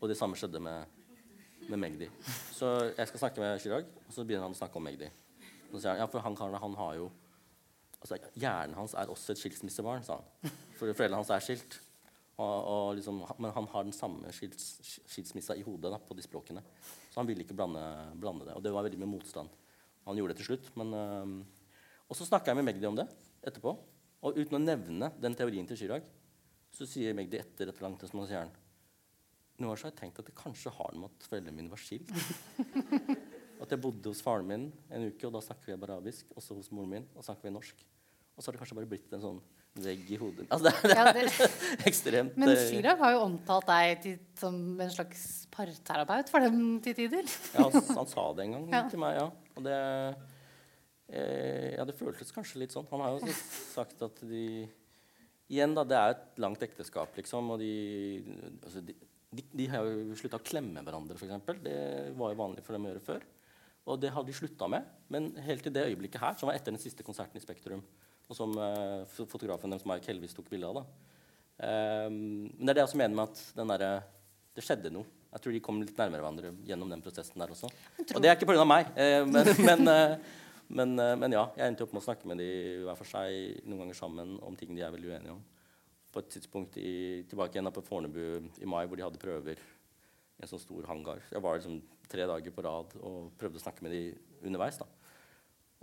[0.00, 0.98] Og det samme skjedde med,
[1.70, 2.10] med Magdi.
[2.54, 5.08] Så jeg skal snakke med Chirag, og så begynner han å snakke om Magdi.
[5.70, 7.08] Så sier han ja, for han han har jo
[8.00, 10.54] altså, Hjernen hans er også et skilsmissebarn, sa han.
[10.76, 11.80] For foreldrene hans er skilt.
[12.36, 14.74] Og, og liksom, men han har den samme skils,
[15.08, 16.62] skilsmissa i hodet da, på de språkene.
[17.08, 17.82] Så han ville ikke blande,
[18.20, 18.56] blande det.
[18.58, 19.52] Og det var veldig mye motstand.
[20.04, 20.68] Han gjorde det til slutt.
[20.76, 23.08] Men, øh, og så snakka jeg med Magdi om det
[23.46, 23.72] etterpå.
[24.26, 26.04] Og uten å nevne den teorien til Chirag,
[26.76, 28.52] så sier Magdi etter et langt resonnement sier han,
[29.56, 32.10] så har jeg tenkt at det kanskje har noe med at foreldrene mine var skilt.
[33.62, 36.28] At jeg bodde hos faren min en uke, og da snakker vi arabisk.
[36.36, 37.78] Og så hos moren min, og snakker vi norsk.
[38.36, 39.38] Og så har det kanskje bare blitt en sånn
[39.84, 40.46] vegg i hodet.
[40.50, 41.50] Altså, det, det Ja, er det-
[41.90, 46.94] ekstremt Men eh, har jo omtalt deg til, som en slags parterapeut for dem til
[46.98, 47.28] tider.
[47.56, 48.82] Ja, han, han sa det en gang Ja.
[48.92, 49.28] til meg, ja.
[49.56, 49.76] Og det
[51.12, 52.88] eh, Ja, det føltes kanskje litt sånn.
[52.92, 53.36] Han har jo
[53.74, 54.66] sagt at de
[55.46, 55.84] Igjen, da.
[55.86, 57.52] Det er et langt ekteskap, liksom.
[57.54, 57.68] Og de,
[58.66, 58.96] altså, de,
[59.30, 61.60] de, de har jo slutta å klemme hverandre, f.eks.
[61.62, 61.76] Det
[62.18, 63.26] var jo vanlig for dem å gjøre før.
[63.86, 64.88] Og det har de slutta med.
[65.14, 67.84] Men helt til det øyeblikket her, som var etter den siste konserten i Spektrum,
[68.28, 70.84] og som eh, fo- fotografen deres, Mark Helvis, tok bilde av, da.
[71.66, 72.16] Ehm,
[72.52, 73.90] men det er det jeg også mener med at den derre
[74.56, 75.06] det skjedde noe.
[75.36, 77.68] Jeg tror de kom litt nærmere hverandre gjennom den prosessen der også.
[78.14, 78.64] Og det er ikke pga.
[78.68, 80.16] meg, eh, men, men, eh,
[80.68, 81.44] men, men ja.
[81.58, 82.48] Jeg endte opp med å snakke med de
[82.86, 85.42] hver for seg, noen ganger sammen, om ting de er veldig uenige om.
[86.12, 88.22] På et tidspunkt i, tilbake igjen på Fornebu
[88.64, 91.20] i mai, hvor de hadde prøver i en sånn stor hangar.
[91.30, 94.00] Jeg var liksom tre dager på rad og prøvde å snakke med de
[94.48, 94.80] underveis.
[94.80, 94.88] da.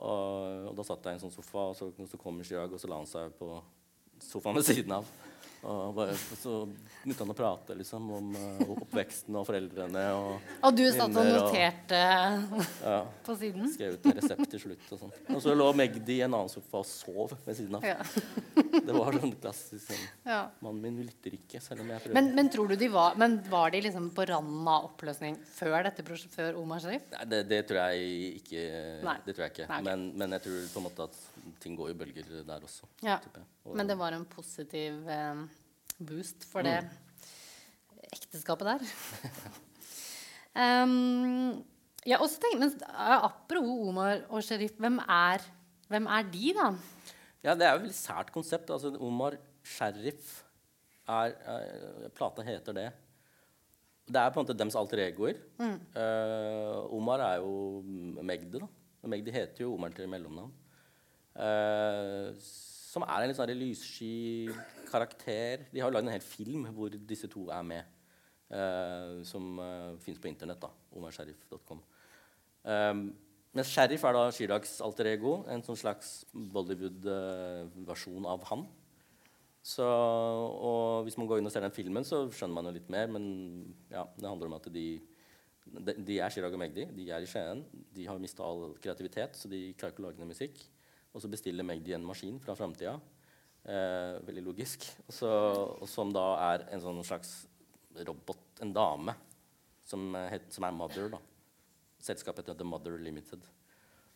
[0.01, 2.81] Og, og da satt jeg i en sånn sofa, og så, så kom Chirag, og
[2.81, 3.49] så la han seg på
[4.23, 5.09] sofaen ved siden av.
[5.63, 6.53] Og bare, så
[7.03, 10.03] begynte han å prate liksom, om eh, oppveksten og foreldrene.
[10.17, 12.01] Og, Og du satt og noterte
[12.51, 12.97] og- ja,
[13.27, 13.69] på siden?
[13.71, 14.89] skrev ut en resept til slutt.
[14.91, 15.13] Og sånn.
[15.35, 17.87] Og så lå Magdi i en annen sofa og sov ved siden av.
[17.87, 17.97] Ja.
[18.73, 20.41] Det var sånn klassisk sånn, ja.
[20.63, 22.17] Mannen min lytter ikke, selv om jeg prøver.
[22.19, 25.83] Men, men tror du de var Men var de liksom på randen av oppløsning før
[25.87, 27.05] dette prosjektet, før Omar Sharif?
[27.13, 28.63] Nei, det, det tror jeg ikke.
[29.07, 29.17] Nei.
[29.25, 29.69] Det tror jeg ikke.
[29.69, 29.87] Nei, okay.
[29.89, 31.19] men, men jeg tror på en måte at
[31.63, 32.87] ting går i bølger der også.
[33.05, 33.19] Ja.
[33.71, 35.43] Men det var en positiv eh,
[35.99, 36.79] boost for det
[38.13, 38.83] ekteskapet der.
[40.85, 41.63] um,
[42.05, 45.45] ja, og så tenker, men uh, Apropos Omar og Sharif, hvem er,
[45.89, 46.71] hvem er de, da?
[47.43, 48.71] Ja, det er jo et veldig sært konsept.
[48.71, 50.43] Altså, Omar Sharif
[51.07, 52.89] er, er Plata heter det.
[54.03, 55.39] Det er på en måte dems alter egoer.
[55.63, 57.79] Eh, Omar er jo
[58.19, 58.67] Magdi, da.
[59.07, 60.51] Magdi heter jo Omar til mellomnavn.
[61.39, 62.31] Eh,
[62.93, 64.13] som er en litt sånn lyssky
[64.91, 65.65] karakter.
[65.73, 67.99] De har jo lagd en hel film hvor disse to er med.
[68.53, 70.61] Uh, som uh, fins på internett.
[70.61, 71.79] da, omarsharif.com.
[72.69, 73.07] Um,
[73.53, 78.67] mens Sheriff er da Chirags alter ego, en sånn slags Bollywood-versjon av han.
[79.63, 82.89] Så, og hvis man går inn og ser den filmen, så skjønner man jo litt
[82.93, 83.09] mer.
[83.13, 83.25] Men
[83.93, 84.87] ja, det handler om at de,
[85.65, 86.85] de, de er Chirag og Magdi.
[86.97, 87.63] De er i Skien.
[87.95, 90.61] De har mista all kreativitet, så de klarer ikke å lage noe musikk.
[91.13, 92.95] Og så bestiller Magdi en maskin fra framtida.
[93.63, 94.87] Eh, veldig logisk.
[95.07, 95.29] Og så,
[95.79, 97.35] og som da er en sånn slags
[98.07, 99.13] robot, en dame,
[99.85, 101.11] som, het, som er Mother.
[101.13, 101.21] da.
[102.03, 103.45] Selskapet heter Mother Limited.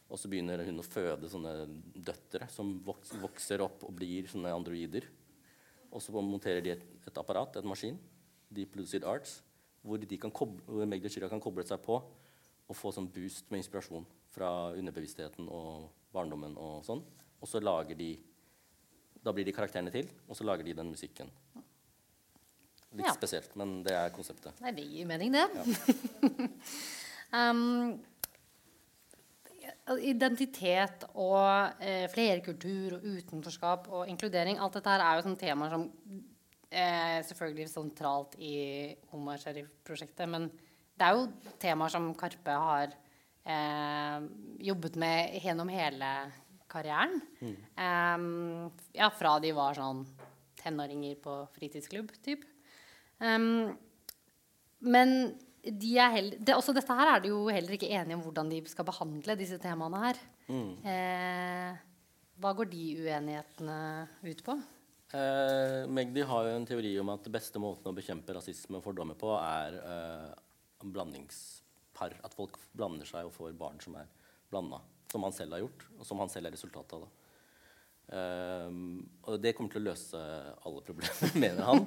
[0.08, 1.54] Og så begynner hun å føde sånne
[1.94, 5.08] døtre som voks, vokser opp og blir sånne androider.
[5.92, 8.00] Og så monterer de et, et apparat, en maskin,
[8.50, 9.42] Deep Lucid Arts,
[9.84, 12.00] hvor, de hvor Magdi Chirag kan koble seg på
[12.68, 17.04] og få sånn boost med inspirasjon fra underbevisstheten og barndommen og sånn.
[17.42, 18.16] Og så lager de
[19.28, 21.28] Da blir de karakterene til, og så lager de den musikken.
[22.96, 23.14] Litt Ja.
[23.14, 24.56] spesielt, men det er konseptet.
[24.62, 25.48] Nei, det gir mening, det.
[27.36, 27.98] um,
[30.00, 35.74] identitet og eh, flerkultur og utenforskap og inkludering, alt dette her er jo sånne temaer
[35.76, 35.86] som
[36.72, 38.56] eh, selvfølgelig er sentralt i
[39.16, 40.50] Omar Sharif-prosjektet, men
[40.98, 41.28] det er jo
[41.62, 42.96] temaer som Karpe har
[43.48, 44.28] eh,
[44.68, 46.12] jobbet med gjennom hele
[46.68, 47.20] karrieren.
[47.80, 50.04] Um, ja, fra de var sånn
[50.60, 52.44] tenåringer på fritidsklubb, typ.
[53.24, 53.72] Um,
[54.84, 55.14] men
[55.68, 58.52] de er heller, det, også dette her er de jo heller ikke enige om hvordan
[58.52, 60.20] de skal behandle disse temaene her.
[60.88, 61.80] Eh,
[62.40, 63.80] hva går de uenighetene
[64.30, 64.56] ut på?
[65.18, 68.86] Eh, Magdi har jo en teori om at den beste måten å bekjempe rasisme og
[68.86, 70.32] fordommer på, er eh,
[70.84, 70.94] en
[71.98, 72.26] blandingspar.
[72.26, 74.08] At folk blander seg og får barn som er
[74.50, 74.82] blanda.
[75.12, 77.08] Som han selv har gjort, og som han selv er resultatet av.
[78.08, 78.72] Eh,
[79.28, 80.20] og det kommer til å løse
[80.66, 81.86] alle problemer, mener han.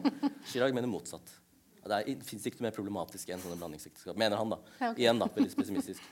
[0.48, 1.36] Chirag mener motsatt.
[1.80, 4.52] Det fins ikke noe mer problematisk enn sånne blandingsekteskap, mener han.
[4.52, 4.58] da.
[4.80, 4.98] Ja, ok.
[5.00, 6.08] Igjen da, veldig pessimistisk.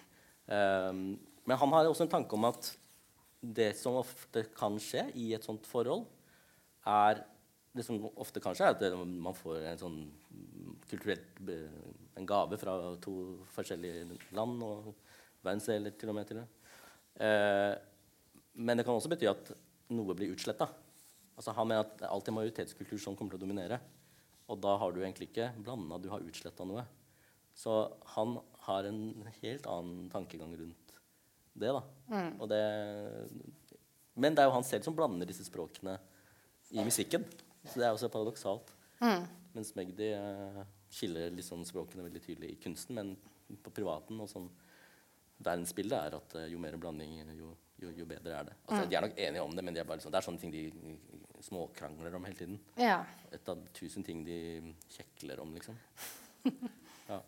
[0.49, 2.71] Um, men han har også en tanke om at
[3.41, 6.07] det som ofte kan skje i et sånt forhold,
[6.89, 7.21] er
[7.77, 9.99] Det som ofte kanskje er at det, man får en sånn
[10.89, 11.43] kulturelt
[12.19, 13.15] en gave fra to
[13.55, 14.91] forskjellige land og
[15.45, 16.27] verdensdeler til og med.
[16.27, 16.47] til det.
[17.25, 17.75] Eh,
[18.59, 19.53] men det kan også bety at
[19.95, 20.67] noe blir utsletta.
[21.39, 23.79] Altså, han mener at det er alltid majoritetskultur som kommer til å dominere.
[24.49, 26.85] Og da har du egentlig ikke blanda, du har utsletta noe.
[27.55, 27.75] Så
[28.15, 29.01] han har en
[29.43, 30.95] helt annen tankegang rundt
[31.59, 31.71] det.
[31.75, 31.83] da.
[32.39, 32.63] Og det,
[34.15, 35.99] men det er jo han selv som blander disse språkene
[36.75, 37.25] i musikken.
[37.69, 38.73] Så det er også paradoksalt.
[39.55, 44.49] Mens Magdi uh, skiller liksom språkene veldig tydelig i kunsten, men på privaten og sånn
[45.39, 47.53] verdensbildet er at uh, jo mer blanding, jo,
[47.83, 48.57] jo, jo bedre er det.
[48.67, 50.43] Altså, De er nok enige om det, men de er bare sånn, det er sånne
[50.43, 50.65] ting de
[51.45, 52.59] småkrangler om hele tiden.
[52.81, 53.03] Ja.
[53.33, 54.41] Et av tusen ting de
[54.97, 55.79] kjekler om, liksom.
[57.09, 57.23] Ja.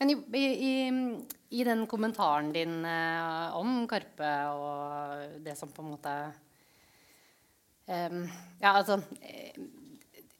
[0.00, 0.70] Men i, i,
[1.54, 6.14] i, den kommentaren din uh, om Karpe og det som på en måte
[7.88, 9.56] Ja, altså eh,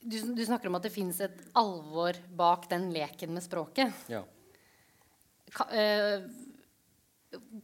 [0.01, 4.07] du, du snakker om at det fins et alvor bak den leken med språket.
[4.13, 4.25] ja.
[5.49, 6.27] Ka, eh,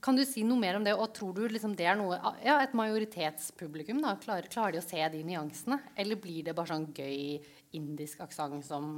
[0.05, 0.93] kan du si noe mer om det?
[0.97, 4.15] Og tror du liksom det er noe Ja, et majoritetspublikum, da.
[4.21, 5.79] Klarer, klarer de å se de nyansene?
[5.97, 7.41] Eller blir det bare sånn gøy
[7.77, 8.91] indisk aksent som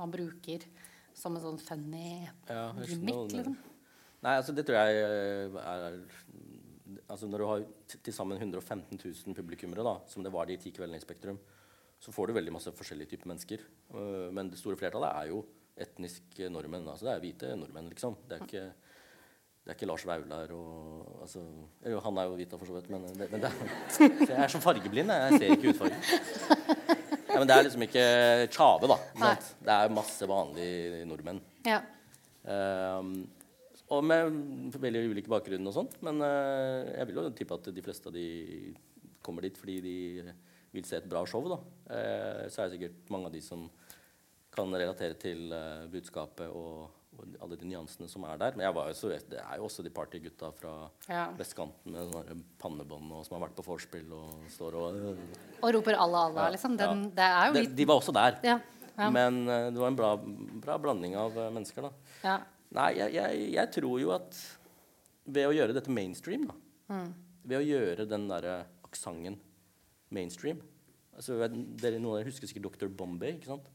[0.00, 0.64] man bruker
[1.14, 3.58] som en sånn funny Ja, gimmick, liksom?
[4.24, 5.98] Nei, altså det tror jeg eh, er
[7.10, 10.72] Altså Når du har til sammen 115 000 publikummere, da, som det var de ti
[10.74, 11.38] kveldene i Spektrum,
[12.00, 13.62] så får du veldig masse forskjellige typer mennesker.
[13.92, 15.44] Uh, men det store flertallet er jo
[15.80, 16.88] etniske nordmenn.
[16.88, 18.16] altså Det er hvite nordmenn, liksom.
[18.28, 18.64] Det er ikke,
[19.64, 21.44] det er ikke Lars Vaular og altså,
[21.84, 23.72] Jo, han er jo hvit, for så vidt, men, det, men det er,
[24.28, 25.12] jeg er så fargeblind.
[25.12, 26.74] Jeg, ser ikke hudfarge.
[27.34, 28.04] Ja, men det er liksom ikke
[28.54, 29.30] Tjave, da.
[29.66, 31.40] Det er masse vanlige nordmenn.
[31.66, 31.80] Ja.
[32.46, 33.24] Ehm,
[33.92, 35.98] og med veldig ulike bakgrunner og sånt.
[36.02, 38.74] Men eh, jeg vil jo tippe at de fleste av de
[39.24, 39.96] kommer dit fordi de
[40.74, 41.44] vil se et bra show.
[41.52, 41.58] da.
[41.94, 43.68] Eh, så er det sikkert mange av de som
[44.54, 48.56] kan relatere til eh, budskapet og, og alle de nyansene som er der.
[48.56, 50.74] Men jeg var jo så, det er jo også de partygutta fra
[51.10, 51.26] Ja.
[51.38, 54.98] vestkanten med sånne pannebånd og som har vært på vorspiel og står og
[55.62, 56.78] Og roper 'Allah, Allah', Ja, liksom.
[56.78, 56.86] ja.
[56.88, 58.40] Den, Det er jo de, litt de var også der.
[58.42, 58.58] Ja.
[58.96, 59.10] Ja.
[59.10, 60.16] Men det var en bra,
[60.62, 61.82] bra blanding av mennesker.
[62.22, 62.40] da.
[62.74, 62.80] Ja.
[62.80, 64.38] Nei, jeg, jeg, jeg tror jo at
[65.24, 67.04] ved å gjøre dette mainstream, da
[67.44, 69.38] Ved å gjøre den derre aksenten
[70.14, 70.60] mainstream
[71.14, 72.90] altså, dere, Noen av dere husker sikkert Dr.
[72.92, 73.70] Bombay, ikke sant?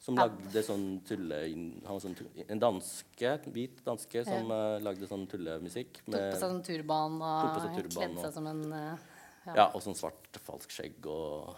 [0.00, 0.24] Som Ja.
[0.24, 1.42] lagde sånn tulle...
[1.44, 6.00] Han var sånn, tulle, en danske, hvit danske, som eh, lagde sånn tullemusikk.
[6.06, 7.58] Tok på seg sånn turban og
[7.92, 9.10] kledde seg som en uh,
[9.48, 11.52] ja, og sånn svart, falsk skjegg og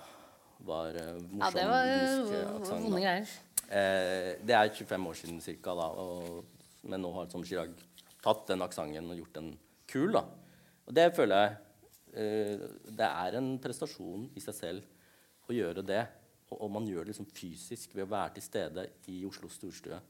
[0.66, 3.33] var uh, morsom Ja, det var eh, eh, vonde greier.
[3.72, 7.72] Eh, det er 25 år siden cirka, da, og, men nå har som Chirag
[8.22, 9.52] tatt den aksenten og gjort den
[9.88, 10.12] kul.
[10.12, 10.26] da.
[10.87, 11.54] Og det føler jeg
[12.20, 16.02] eh, det er en prestasjon i seg selv å gjøre det.
[16.50, 20.00] Og, og man gjør det liksom fysisk ved å være til stede i Oslo storstue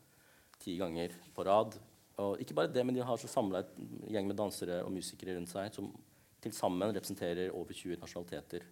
[0.63, 1.79] ti ganger på rad.
[2.23, 3.73] Og ikke bare det, men de har så samla et
[4.13, 5.91] gjeng med dansere og musikere rundt seg som
[6.43, 8.67] til sammen representerer over 20 nasjonaliteter.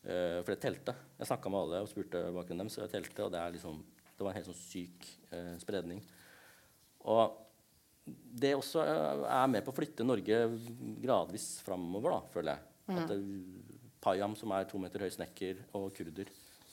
[0.00, 3.20] Eh, for det teltet Jeg snakka med alle og spurte bakgrunnen deres, og det teltet,
[3.24, 3.82] og det, er liksom,
[4.20, 6.02] det var en helt sånn syk eh, spredning.
[7.08, 7.38] Og
[8.40, 10.42] det også eh, er med på å flytte Norge
[11.00, 12.66] gradvis framover, da, føler jeg.
[12.90, 13.18] At det,
[14.00, 16.28] Payam, som er to meter høy snekker, og kurder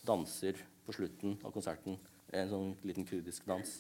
[0.08, 1.98] danser på slutten av konserten.
[2.36, 3.74] En sånn liten kurdisk dans.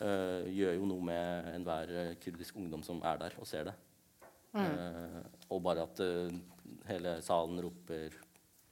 [0.00, 3.74] Uh, gjør jo noe med enhver eh, kurdisk ungdom som er der og ser det.
[4.58, 5.20] Eh,
[5.54, 6.34] og bare at uh,
[6.88, 8.16] hele salen roper,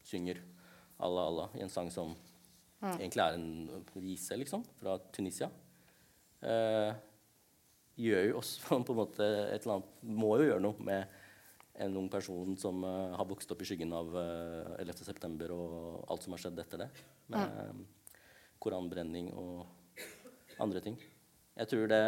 [0.07, 0.41] synger
[0.99, 2.13] Allah, Allah i en sang som
[2.83, 5.49] egentlig er en vise, liksom, fra Tunisia.
[6.43, 6.93] Eh,
[8.03, 11.19] gjør jo også på en måte et eller annet Må jo gjøre noe med
[11.83, 15.47] en ung person som uh, har vokst opp i skyggen av uh, 11.9.
[15.55, 16.89] og alt som har skjedd etter det.
[17.33, 17.79] Med eh,
[18.61, 19.65] koranbrenning og
[20.61, 20.99] andre ting.
[21.57, 22.03] Jeg tror det,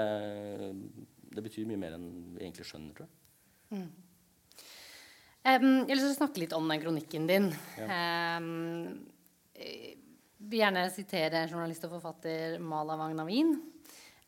[1.33, 3.89] det betyr mye mer enn vi egentlig skjønner, tror jeg.
[5.45, 7.49] Jeg har lyst til å snakke litt om den kronikken din.
[7.81, 7.89] Ja.
[9.57, 10.04] eh,
[10.49, 13.55] vil gjerne sitere journalist og forfatter Mala Wang Navin.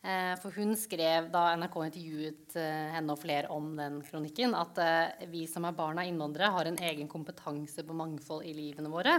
[0.06, 4.78] Eh, for hun skrev da NRK intervjuet eh, henne og flere om den kronikken, at
[4.82, 8.92] eh, vi som er barn av innvandrere, har en egen kompetanse på mangfold i livene
[8.92, 9.18] våre.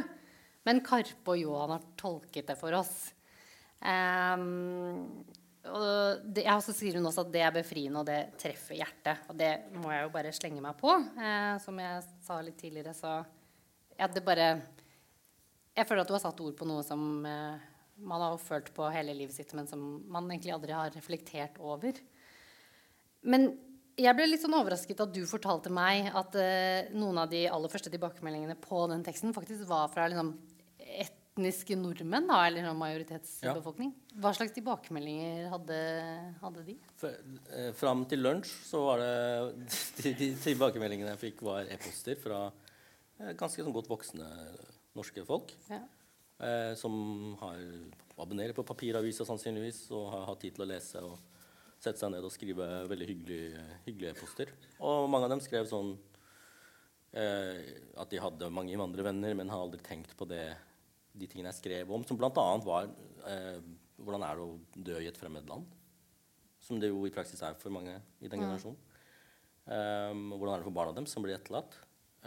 [0.67, 2.95] Men Karpe og Johan har tolket det for oss.
[3.77, 5.23] Um,
[5.67, 9.27] og det, jeg så sier hun også at det er befriende, og det treffer hjertet.
[9.31, 10.91] Og det må jeg jo bare slenge meg på.
[11.19, 13.19] Uh, som jeg sa litt tidligere, så
[13.97, 14.49] ja, det bare
[15.77, 17.65] Jeg føler at du har satt ord på noe som eh,
[17.97, 21.97] man har følt på hele livet sitt, men som man egentlig aldri har reflektert over.
[23.27, 23.51] Men
[23.97, 27.71] jeg ble litt sånn overrasket at du fortalte meg at eh, noen av de aller
[27.73, 30.35] første tilbakemeldingene på den teksten faktisk var fra liksom,
[30.77, 33.91] etniske nordmenn, da, eller sånn majoritetsbefolkning.
[34.21, 35.81] Hva slags tilbakemeldinger hadde,
[36.43, 36.77] hadde de?
[37.01, 39.67] For, eh, fram til lunsj så var det
[40.03, 44.29] de, de tilbakemeldingene jeg fikk, var e-poster fra eh, ganske sånn godt voksne
[44.97, 45.53] norske folk.
[45.69, 45.81] Ja.
[46.37, 46.93] Eh, som
[47.41, 47.61] har,
[48.17, 51.17] abonnerer på papiravisa sannsynligvis og har hatt tid til å lese og
[51.77, 54.53] sette seg ned og skrive veldig hyggelige, hyggelige e-poster.
[54.81, 55.95] Og mange av dem skrev sånn
[57.13, 60.45] eh, at de hadde mange innvandrervenner, men har aldri tenkt på det,
[61.17, 62.47] de tingene jeg skrev om, som bl.a.
[62.65, 62.89] var
[63.29, 63.61] eh,
[64.01, 65.65] hvordan er det å dø i et fremmed land?
[66.61, 68.77] Som det jo i praksis er for mange i den generasjonen.
[69.67, 71.73] Um, hvordan er det for barna deres som blir etterlatt?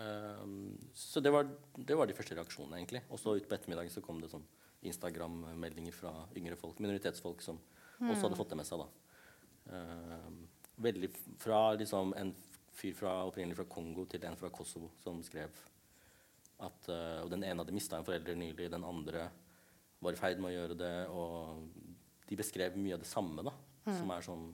[0.00, 3.02] Um, så det var, det var de første reaksjonene, egentlig.
[3.10, 4.46] Og så utpå ettermiddagen så kom det sånn
[4.88, 7.58] Instagram-meldinger fra yngre folk, minoritetsfolk, som
[8.00, 8.84] også hadde fått det med seg.
[8.84, 8.88] da.
[9.70, 10.40] Um,
[10.80, 12.32] veldig fra liksom en
[12.72, 15.52] fyr fra, opprinnelig fra Kongo til en fra Kosovo som skrev
[16.60, 19.30] at eh, Og den ene hadde mista en forelder nylig, den andre
[20.04, 20.96] var i ferd med å gjøre det.
[21.08, 23.54] Og de beskrev mye av det samme, da.
[23.96, 24.50] Som er sånn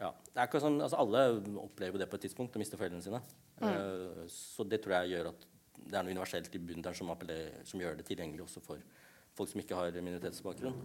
[0.00, 1.20] ja, det er ikke sånn, altså Alle
[1.60, 3.20] opplever det på et tidspunkt, å miste foreldrene sine.
[3.62, 5.46] Eh, så det tror jeg gjør at
[5.84, 7.10] det er noe universelt i bunnen der som,
[7.68, 8.82] som gjør det tilgjengelig også for
[9.34, 10.78] folk som ikke har minoritetsbakgrunn.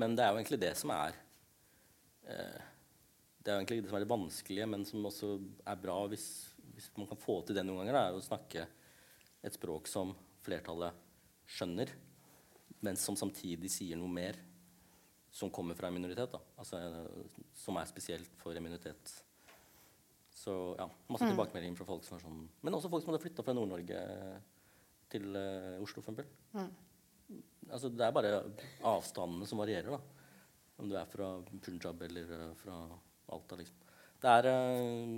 [0.00, 1.16] Men det er jo egentlig det som er
[2.26, 2.62] eh,
[3.38, 5.34] Det er jo egentlig det som er det vanskelige, men som også
[5.68, 6.28] er bra hvis,
[6.74, 8.66] hvis man kan få til det noen ganger, er å snakke
[9.44, 10.96] et språk som flertallet
[11.44, 11.92] skjønner,
[12.84, 14.38] men som samtidig sier noe mer
[15.34, 16.32] som kommer fra en minoritet.
[16.32, 16.40] Da.
[16.62, 19.14] Altså, eh, som er spesielt for en minoritet.
[20.44, 23.44] Så ja, masse tilbakemeldinger fra folk som er sånn Men også folk som hadde flytta
[23.46, 24.00] fra Nord-Norge
[25.14, 26.28] til uh, Oslo, for eksempel.
[27.70, 28.42] Altså, det er bare
[28.90, 30.00] avstandene som varierer, da.
[30.82, 31.30] Om du er fra
[31.64, 32.76] Punjab eller uh, fra
[33.32, 33.80] Alta, liksom.
[34.20, 35.16] Det er uh,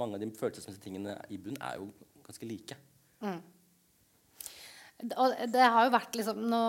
[0.00, 1.90] Mange av de følelsesmessige tingene i bunn er jo
[2.24, 2.78] ganske like.
[4.98, 6.62] Og det har jo vært liksom nå,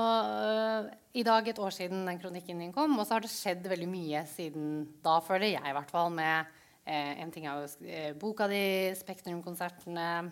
[1.18, 3.88] I dag et år siden den kronikken din kom, og så har det skjedd veldig
[3.90, 4.68] mye siden
[5.06, 8.94] da, føler jeg i hvert fall, med eh, En ting er jo eh, boka di,
[9.00, 10.32] Spektrum-konsertene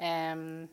[0.00, 0.68] Eh,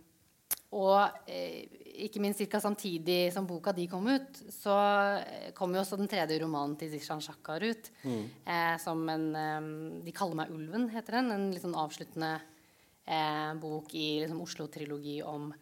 [0.75, 1.63] Og eh,
[2.03, 2.59] ikke minst ca.
[2.59, 4.75] samtidig som boka di kom ut, så
[5.23, 7.89] eh, kom jo også den tredje romanen til Zishan Shakar ut.
[8.03, 11.31] Eh, som en De kaller meg ulven, heter den.
[11.31, 12.33] En litt sånn avsluttende
[13.07, 15.53] eh, bok i liksom, Oslo-trilogi om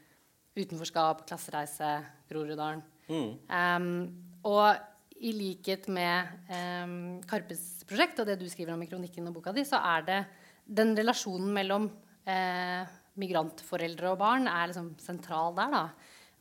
[0.57, 1.99] utenforskap, klassereise,
[2.29, 2.81] Groruddalen.
[3.05, 4.05] Mm.
[4.41, 4.94] og
[5.25, 6.91] i likhet med eh,
[7.29, 10.19] Karpes prosjekt og det du skriver om i kronikken og boka di, så er det
[10.65, 11.89] den relasjonen mellom
[12.29, 12.85] eh,
[13.21, 15.83] migrantforeldre og barn er liksom sentral der, da.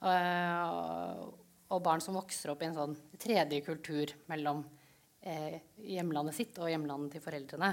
[0.05, 1.29] Og,
[1.73, 4.65] og barn som vokser opp i en sånn tredje kultur mellom
[5.25, 7.71] eh, hjemlandet sitt og hjemlandet til foreldrene.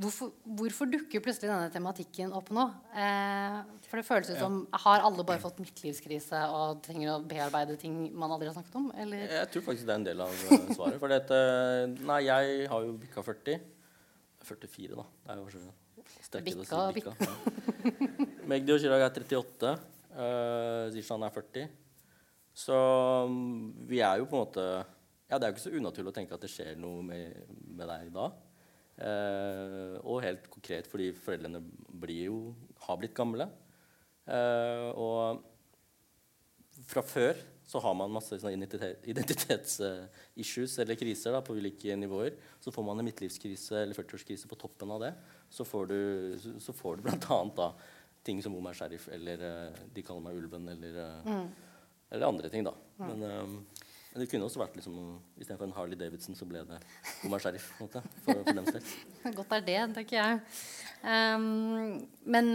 [0.00, 2.62] Hvorfor, hvorfor dukker plutselig denne tematikken opp nå?
[2.96, 7.76] Eh, for det føles ut som Har alle bare fått midtlivskrise og trenger å bearbeide
[7.80, 8.88] ting man aldri har snakket om?
[8.96, 9.26] Eller?
[9.28, 10.96] Jeg tror faktisk det er en del av eh, svaret.
[11.02, 11.42] For dette,
[12.00, 13.60] nei, jeg har jo bikka 40.
[14.48, 15.06] 44, da.
[15.26, 15.64] Det er jo
[16.24, 17.14] sterkt å si Bikka.
[17.20, 18.30] Ja.
[18.48, 19.76] Magdi og Chirag er 38.
[20.10, 21.68] Uh, Zishan er 40.
[22.56, 22.76] Så
[23.30, 24.64] mm, vi er jo på en måte
[25.30, 27.36] Ja, det er jo ikke så unaturlig å tenke at det skjer noe med,
[27.68, 28.32] med deg da.
[29.00, 31.60] Eh, og helt konkret fordi foreldrene
[32.02, 32.40] blir jo,
[32.84, 33.46] har blitt gamle.
[34.28, 35.40] Eh, og
[36.90, 37.36] fra før
[37.70, 42.32] så har man masse identitetsissues eller kriser da, på ulike nivåer.
[42.60, 45.12] Så får man en midtlivskrise eller 40-årskrise på toppen av det.
[45.54, 46.00] Så får du,
[46.42, 47.68] så, så får du blant annet da
[48.26, 50.92] ting som Omar Sheriff eller uh, De kaller meg ulven eller,
[51.24, 51.46] mm.
[52.10, 52.74] eller andre ting, da.
[52.98, 53.06] Mm.
[53.06, 53.48] Men, uh,
[54.10, 54.96] men, det kunne også vært liksom
[55.38, 56.80] istedenfor en Harley Davidson, så ble det
[57.26, 57.42] Omar
[57.78, 59.34] måte, for, for dems del.
[59.38, 60.40] Godt er det, tenker jeg.
[61.06, 62.50] Um, men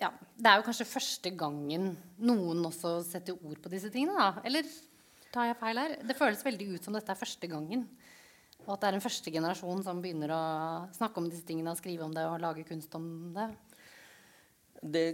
[0.00, 0.10] ja,
[0.40, 1.92] det er jo kanskje første gangen
[2.24, 4.44] noen også setter ord på disse tingene, da.
[4.48, 4.68] Eller
[5.30, 5.96] tar jeg feil her?
[6.08, 7.84] Det føles veldig ut som dette er første gangen.
[8.66, 10.44] Og at det er en første generasjon som begynner å
[10.96, 13.06] snakke om disse tingene, og skrive om det og lage kunst om
[13.36, 13.50] det.
[14.80, 15.04] Det,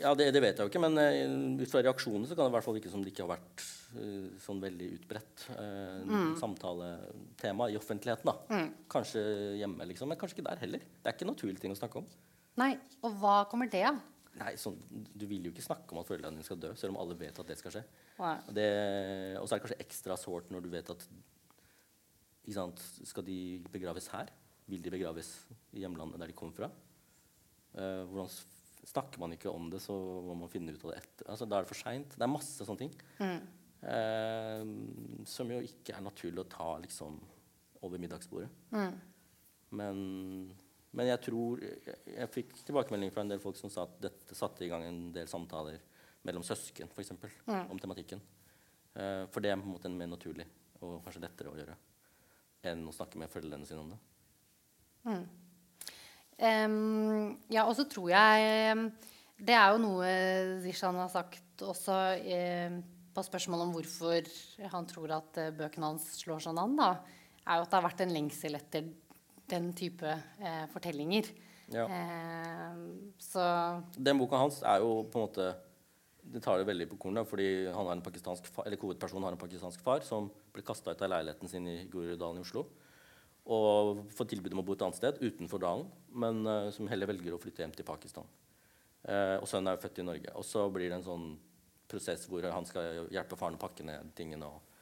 [0.00, 2.52] ja, det, det vet jeg jo ikke, men uh, ut fra reaksjonene så kan det
[2.52, 3.64] i hvert fall virke som det ikke har vært
[3.98, 6.30] uh, sånn veldig utbredt uh, mm.
[6.40, 8.30] samtaletema i offentligheten.
[8.30, 8.56] da.
[8.56, 8.70] Mm.
[8.92, 9.24] Kanskje
[9.60, 10.86] hjemme, liksom, men kanskje ikke der heller.
[10.88, 12.08] Det er ikke en naturlig ting å snakke om.
[12.60, 12.72] Nei,
[13.04, 14.00] Og hva kommer det av?
[14.40, 17.00] Nei, sånn, Du vil jo ikke snakke om at foreldrene dine skal dø, selv om
[17.02, 17.82] alle vet at det skal skje.
[18.20, 21.04] Og, så er det kanskje ekstra sårt når du vet at
[22.48, 23.40] Skal de
[23.72, 24.32] begraves her?
[24.70, 25.34] Vil de begraves
[25.74, 26.70] i hjemlandet der de kom fra?
[27.74, 28.30] Uh, hvordan
[28.90, 29.94] Snakker man ikke om det, så
[30.26, 31.28] må man finne ut av det etter.
[31.30, 32.16] Altså, da er det for seint.
[32.16, 32.94] Det er masse sånne ting.
[33.20, 33.44] Mm.
[33.92, 34.72] eh,
[35.30, 37.20] som jo ikke er naturlig å ta liksom,
[37.86, 38.50] over middagsbordet.
[38.74, 38.98] Mm.
[39.78, 40.02] Men
[40.96, 44.34] men jeg tror jeg, jeg fikk tilbakemelding fra en del folk som sa at dette
[44.34, 45.78] satte i gang en del samtaler
[46.26, 47.68] mellom søsken for eksempel, mm.
[47.70, 48.22] om tematikken.
[48.94, 50.46] Eh, for det er på en måte mer naturlig
[50.80, 51.76] og kanskje lettere å gjøre
[52.70, 54.00] enn å snakke med foreldrene sine om det.
[55.06, 55.22] Mm.
[56.40, 58.76] Um, ja, og så tror jeg
[59.36, 60.06] Det er jo noe
[60.64, 62.78] Zishan har sagt også eh,
[63.12, 64.28] på spørsmål om hvorfor
[64.72, 66.90] han tror at eh, bøkene hans slår sånn an, da,
[67.44, 68.90] er jo at det har vært en lengsel etter
[69.50, 71.30] den type eh, fortellinger.
[71.74, 71.86] Ja.
[71.86, 72.78] Eh,
[73.22, 73.42] så
[73.96, 75.50] Den boka hans er jo på en måte
[76.20, 79.34] Det tar det veldig på kornet, fordi han har en pakistansk far, eller hovedpersonen har
[79.34, 82.66] en pakistansk far som ble kasta ut av leiligheten sin i Groruddalen i Oslo.
[83.50, 87.08] Og får tilbud om å bo et annet sted utenfor dalen, men uh, som heller
[87.08, 88.28] velger å flytte hjem til Pakistan.
[89.00, 90.34] Uh, og sønnen er jo født i Norge.
[90.36, 91.28] Og så blir det en sånn
[91.90, 94.78] prosess hvor han skal hjelpe faren å pakke ned tingene og,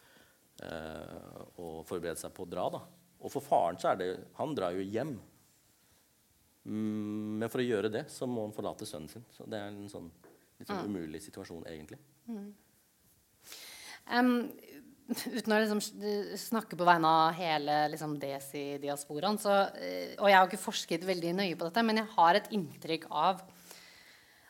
[0.64, 2.68] uh, og forberede seg på å dra.
[2.74, 2.82] da.
[3.22, 5.16] Og for faren så er det Han drar jo hjem.
[6.68, 9.24] Mm, men for å gjøre det så må han forlate sønnen sin.
[9.32, 10.10] Så det er en sånn
[10.58, 11.98] litt sånn umulig situasjon, egentlig.
[12.26, 12.48] Mm.
[14.08, 14.32] Um,
[15.08, 15.80] uten å liksom
[16.36, 19.70] snakke på vegne av hele liksom, Desi-diasporaen uh,
[20.20, 23.40] Og jeg har ikke forsket veldig nøye på dette, men jeg har et inntrykk av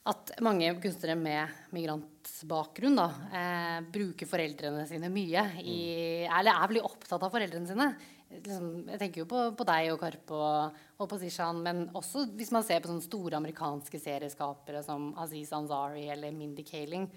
[0.08, 5.42] at mange kunstnere med migrantbakgrunn da, eh, bruker foreldrene sine mye.
[5.60, 5.80] I,
[6.24, 6.36] mm.
[6.38, 7.88] eller er veldig opptatt av foreldrene sine
[8.32, 12.24] liksom, Jeg tenker jo på, på deg og Karpe og, og på Zishan, men også
[12.38, 17.08] hvis man ser på sånne store amerikanske serieskapere som Aziz Ansari eller Mindy Kaling.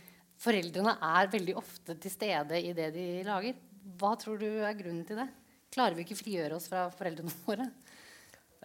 [0.41, 3.57] Foreldrene er veldig ofte til stede i det de lager.
[4.01, 5.27] Hva tror du er grunnen til det?
[5.71, 7.67] Klarer vi ikke frigjøre oss fra foreldrene våre?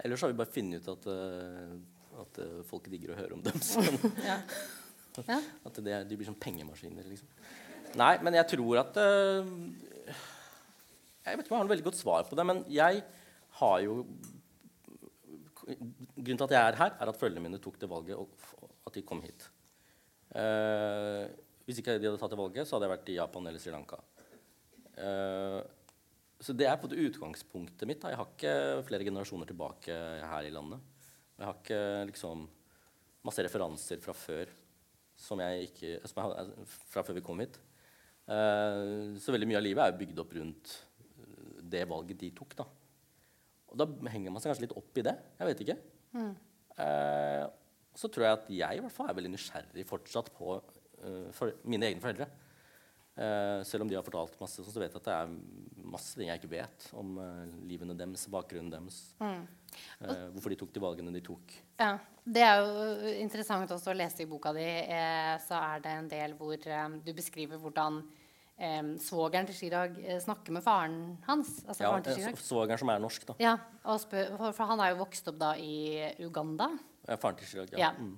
[0.02, 3.44] Ellers har vi bare funnet ut at, uh, at uh, folk digger å høre om
[3.44, 3.60] dem.
[4.30, 4.40] ja.
[5.24, 5.38] Ja.
[5.64, 7.28] At det, de blir som pengemaskiner, liksom.
[7.96, 9.52] Nei, men jeg tror at uh,
[11.26, 13.04] jeg vet ikke om jeg har noe veldig godt svar på det, men jeg
[13.60, 14.00] har jo
[15.66, 18.94] Grunnen til at jeg er her, er at foreldrene mine tok det valget, og at
[18.94, 19.48] de kom hit.
[20.30, 21.26] Uh,
[21.66, 23.72] hvis ikke de hadde tatt det valget, så hadde jeg vært i Japan eller Sri
[23.74, 23.98] Lanka.
[24.96, 25.60] Uh,
[26.40, 28.02] så det er på det utgangspunktet mitt.
[28.02, 28.12] Da.
[28.12, 28.54] Jeg har ikke
[28.86, 29.96] flere generasjoner tilbake
[30.30, 30.84] her i landet.
[31.36, 31.80] Jeg har ikke
[32.12, 32.46] liksom
[33.26, 34.52] masse referanser fra før
[35.16, 37.58] som jeg ikke, som jeg hadde, fra før vi kom hit.
[38.28, 40.74] Uh, så veldig mye av livet er bygd opp rundt
[41.66, 42.56] det valget de tok.
[42.58, 42.66] Da.
[43.72, 45.14] Og da henger man seg kanskje litt opp i det.
[45.40, 45.78] Jeg vet ikke.
[46.16, 46.34] Mm.
[46.76, 47.44] Uh,
[47.96, 50.58] så tror jeg at jeg i hvert fall er veldig nysgjerrig fortsatt på
[51.64, 52.28] mine egne foreldre.
[53.16, 56.28] Uh, selv om de har fortalt masse, så vet jeg at det er masse ting
[56.28, 58.98] jeg ikke vet om uh, livene deres, bakgrunnen deres.
[59.22, 59.46] Mm.
[60.32, 61.54] hvorfor de tok de valgene de tok.
[61.80, 64.66] Ja, Det er jo interessant også å lese i boka di.
[65.46, 68.00] så er det en del hvor du beskriver hvordan
[68.56, 71.60] eh, svogeren til Chirag uh, snakker med faren hans.
[71.66, 72.40] Altså Ja, faren eh.
[72.40, 73.38] Svogeren som er norsk, da.
[73.42, 73.56] Ja,
[74.00, 76.70] spør, for, for han er jo vokst opp da i Uganda.
[77.06, 77.72] Ja, Faren til Chirag.
[77.72, 77.88] Ja.
[77.88, 77.92] Ja.
[77.98, 78.16] Mm.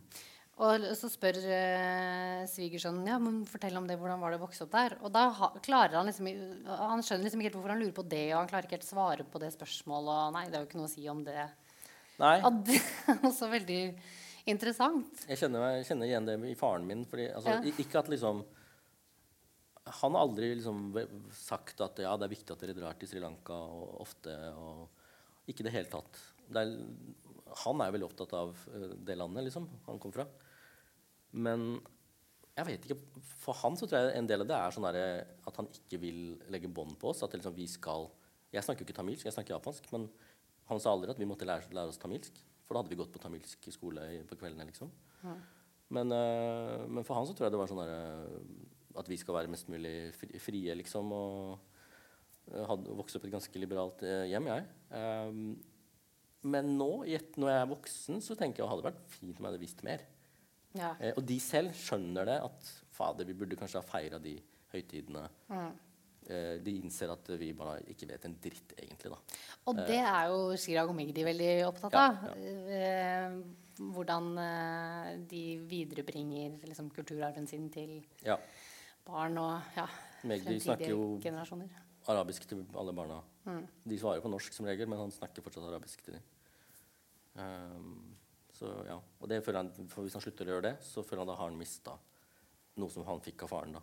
[0.59, 4.65] Og så spør uh, svigersønnen ja, men fortell om det, hvordan var det å vokse
[4.65, 4.97] opp der.
[5.07, 6.27] Og da ha, klarer han liksom
[6.67, 8.89] Han skjønner liksom ikke helt hvorfor han lurer på det, og han klarer ikke helt
[8.89, 10.11] svare på det spørsmålet.
[10.27, 11.45] Og nei, det er jo ikke noe å si om det.
[12.19, 13.83] Nei, Og det er også veldig
[14.51, 15.23] interessant.
[15.29, 17.07] jeg kjenner, jeg kjenner igjen det i faren min.
[17.07, 17.77] Fordi, altså, Ja.
[17.79, 18.45] Ikke at liksom
[20.03, 20.93] Han har aldri liksom
[21.33, 24.35] sagt at ja, det er viktig at dere drar til Sri Lanka og ofte.
[24.59, 24.89] og
[25.49, 26.19] Ikke i det hele tatt.
[26.51, 26.75] Det er,
[27.63, 30.27] han er veldig opptatt av eh, det landet liksom, han kom fra.
[31.33, 31.69] Men
[32.59, 32.99] jeg vet ikke,
[33.39, 36.23] for han så tror jeg en del av det er sånn at han ikke vil
[36.51, 37.23] legge bånd på oss.
[37.27, 38.09] At liksom vi skal
[38.49, 39.91] Jeg snakker jo ikke tamilsk, jeg snakker japansk.
[39.93, 40.09] Men
[40.71, 42.41] han sa aldri at vi måtte lære, lære oss tamilsk.
[42.65, 44.67] For da hadde vi gått på tamilsk skole på kveldene.
[44.69, 44.91] liksom.
[45.95, 47.85] Men, eh, men for han så tror jeg det var sånn
[48.99, 50.13] at vi skal være mest mulig
[50.43, 51.13] frie, liksom.
[51.13, 54.69] Og eh, hadde vokst opp i et ganske liberalt eh, hjem, jeg.
[56.49, 59.43] Men nå, når jeg er voksen, så tenker jeg at det hadde vært fint om
[59.43, 60.05] jeg hadde visst mer.
[60.79, 60.93] Ja.
[61.03, 64.37] Eh, og de selv skjønner det at fader, vi burde kanskje ha feira de
[64.73, 65.27] høytidene.
[66.29, 69.11] Eh, de innser at vi bare ikke vet en dritt, egentlig.
[69.15, 69.19] da.
[69.71, 72.37] Og det er jo Chirag og Magdi veldig opptatt Ja, av.
[72.37, 73.39] Eh,
[73.79, 78.37] hvordan eh, de viderebringer liksom, kulturarven sin til Ja.
[79.07, 79.87] barn og ja,
[80.25, 81.69] Magdi snakker fremtidige jo generasjoner.
[82.09, 83.23] arabisk til alle barna.
[83.89, 86.23] De svarer på norsk som regel, men han snakker fortsatt arabisk til dem.
[87.39, 88.18] Um,
[88.59, 91.23] så ja, og det føler han, for Hvis han slutter å gjøre det, så føler
[91.25, 91.95] han da har han mista
[92.79, 93.77] noe som han fikk av faren.
[93.79, 93.83] da.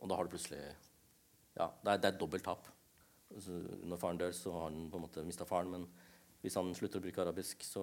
[0.00, 0.62] Og da har du plutselig
[1.56, 2.66] Ja, det er, det er et dobbelt tap.
[3.36, 5.86] Når faren dør, så har han på en måte mista faren, men
[6.42, 7.82] hvis han slutter å bruke arabisk, så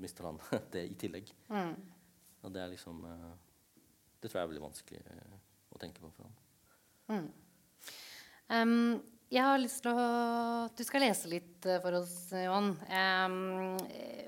[0.00, 0.38] mister han
[0.74, 1.32] det i tillegg.
[2.44, 3.32] Og det er liksom eh,
[4.20, 5.38] Det tror jeg er veldig vanskelig eh,
[5.74, 7.26] å tenke på for han.
[8.54, 9.00] Um.
[9.32, 10.04] jeg har lyst til å
[10.76, 12.74] Du skal lese litt eh, for oss, Johan.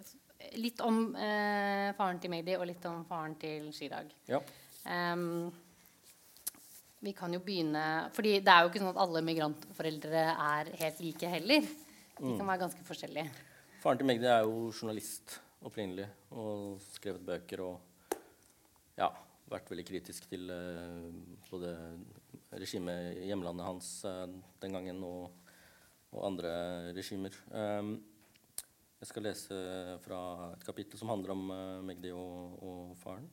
[0.00, 0.16] F-
[0.60, 4.10] litt om eh, faren til Magdi og litt om faren til Chirag.
[4.30, 4.40] Ja.
[4.86, 5.50] Um,
[7.02, 7.82] vi kan jo begynne
[8.14, 11.68] fordi det er jo ikke sånn at alle migrantforeldre er helt like heller.
[12.16, 13.28] De kan være ganske forskjellige.
[13.82, 15.36] Faren til Magdi er jo journalist
[15.66, 18.18] opprinnelig og skrevet bøker og
[18.96, 19.10] ja,
[19.50, 21.08] vært veldig kritisk til eh,
[21.50, 21.72] både
[22.56, 24.26] regimet i hjemlandet hans eh,
[24.62, 25.52] den gangen og,
[26.14, 26.52] og andre
[26.96, 27.36] regimer.
[27.50, 27.96] Um,
[29.06, 29.56] jeg skal lese
[30.02, 33.28] fra et kapittel som handler om uh, Magdi og, og faren.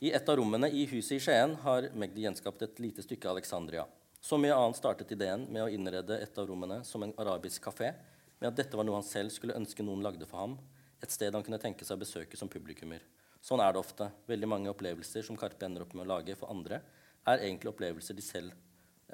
[0.00, 3.84] I et av rommene i huset i Skien har Magdi gjenskapt et lite stykke Alexandria.
[4.24, 7.92] Så mye annet startet ideen med å innrede et av rommene som en arabisk kafé,
[8.40, 10.56] med at dette var noe han selv skulle ønske noen lagde for ham,
[11.04, 13.04] et sted han kunne tenke seg å besøke som publikummer.
[13.44, 14.08] Sånn er det ofte.
[14.30, 16.80] Veldig mange opplevelser som Karpe ender opp med å lage for andre,
[17.28, 18.56] er egentlig opplevelser de, selv,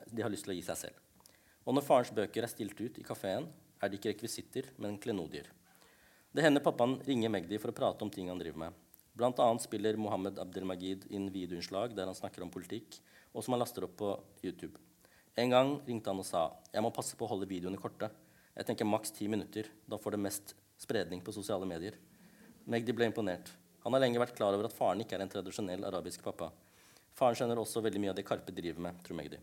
[0.06, 1.06] de har lyst til å gi seg selv.
[1.66, 3.50] Og når farens bøker er stilt ut i kafeen,
[3.80, 5.48] er det ikke rekvisitter, men klenodier.
[6.34, 8.84] Det hender pappaen ringer Magdi for å prate om ting han driver med.
[9.18, 13.00] Blant annet spiller Mohammed Abdelmagid inn videoinnslag der han snakker om politikk,
[13.34, 14.12] og som han laster opp på
[14.44, 14.78] YouTube.
[15.38, 18.10] En gang ringte han og sa jeg må passe på å holde videoene korte.
[18.54, 19.68] Jeg tenker maks ti minutter.
[19.86, 21.94] Da får det mest spredning på sosiale medier.
[22.66, 23.52] Magdi ble imponert.
[23.84, 26.50] Han har lenge vært klar over at faren ikke er en tradisjonell arabisk pappa.
[27.18, 29.38] Faren skjønner også veldig mye av det Karpe driver med, tror Magdi.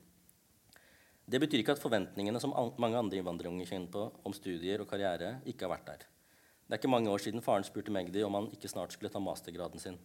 [1.26, 4.90] Det betyr ikke at forventningene som an mange andre innvandrerunger kjenner på om studier og
[4.92, 6.04] karriere, ikke har vært der.
[6.66, 9.22] Det er ikke mange år siden faren spurte Magdi om han ikke snart skulle ta
[9.22, 9.98] mastergraden sin.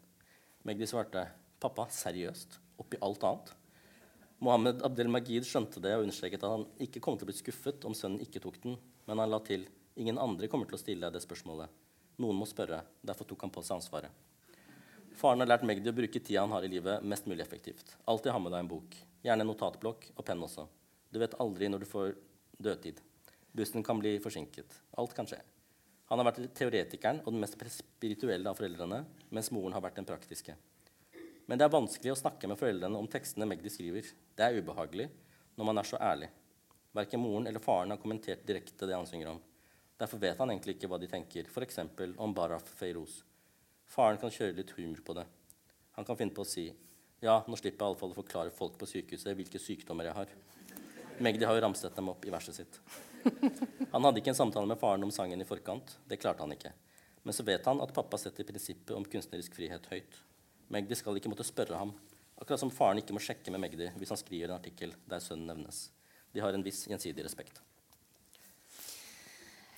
[0.64, 1.26] Magdi svarte,
[1.60, 2.56] 'Pappa, seriøst?
[2.80, 3.52] Oppi alt annet?'
[4.40, 7.92] Mohammed Abdelmajid skjønte det og understreket at han ikke kom til å bli skuffet om
[7.92, 11.12] sønnen ikke tok den, men han la til, 'Ingen andre kommer til å stille deg
[11.12, 11.68] det spørsmålet.
[12.16, 12.80] Noen må spørre.
[13.04, 14.16] Derfor tok han på seg ansvaret.'
[15.20, 17.96] Faren har lært Magdi å bruke tida han har i livet, mest mulig effektivt.
[18.08, 18.96] Alltid ha med deg en bok.
[19.20, 20.64] Gjerne en notatblokk og penn også.
[21.10, 22.12] Du vet aldri når du får
[22.58, 23.00] dødtid.
[23.52, 24.76] Bussen kan bli forsinket.
[24.98, 25.40] Alt kan skje.
[26.10, 30.08] Han har vært teoretikeren og den mest spirituelle av foreldrene, mens moren har vært den
[30.08, 30.56] praktiske.
[31.46, 34.06] Men det er vanskelig å snakke med foreldrene om tekstene Magdi skriver.
[34.38, 35.08] Det er ubehagelig
[35.58, 36.28] når man er så ærlig.
[36.94, 39.40] Verken moren eller faren har kommentert direkte det han synger om.
[39.98, 41.82] Derfor vet han egentlig ikke hva de tenker, f.eks.
[42.18, 43.20] om Baraf Feiroz.
[43.90, 45.26] Faren kan kjøre litt humor på det.
[45.98, 46.70] Han kan finne på å si
[47.20, 50.30] ja, nå slipper jeg iallfall å forklare folk på sykehuset hvilke sykdommer jeg har.
[51.20, 52.80] Magdi har jo ramset dem opp i verset sitt.
[53.92, 55.98] Han hadde ikke en samtale med faren om sangen i forkant.
[56.08, 56.72] Det klarte han ikke.
[57.22, 60.20] Men så vet han at pappa setter prinsippet om kunstnerisk frihet høyt.
[60.72, 61.92] Magdi skal ikke måtte spørre ham,
[62.40, 65.50] akkurat som faren ikke må sjekke med Magdi hvis han skriver en artikkel der sønnen
[65.50, 65.88] nevnes.
[66.32, 67.60] De har en viss gjensidig respekt.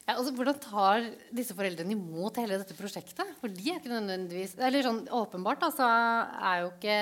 [0.02, 3.28] Ja, altså, hvordan tar disse foreldrene imot hele dette prosjektet?
[3.38, 6.96] For de er ikke nødvendigvis Eller sånn åpenbart da, så er jo ikke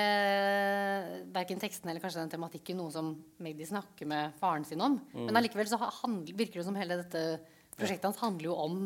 [1.33, 4.99] verken tekstene eller kanskje den tematikken noe som Magdi snakker med faren sin om.
[5.15, 5.25] Mm.
[5.25, 7.23] Men allikevel så handler, virker det som hele dette
[7.73, 8.77] prosjektet hans handler jo om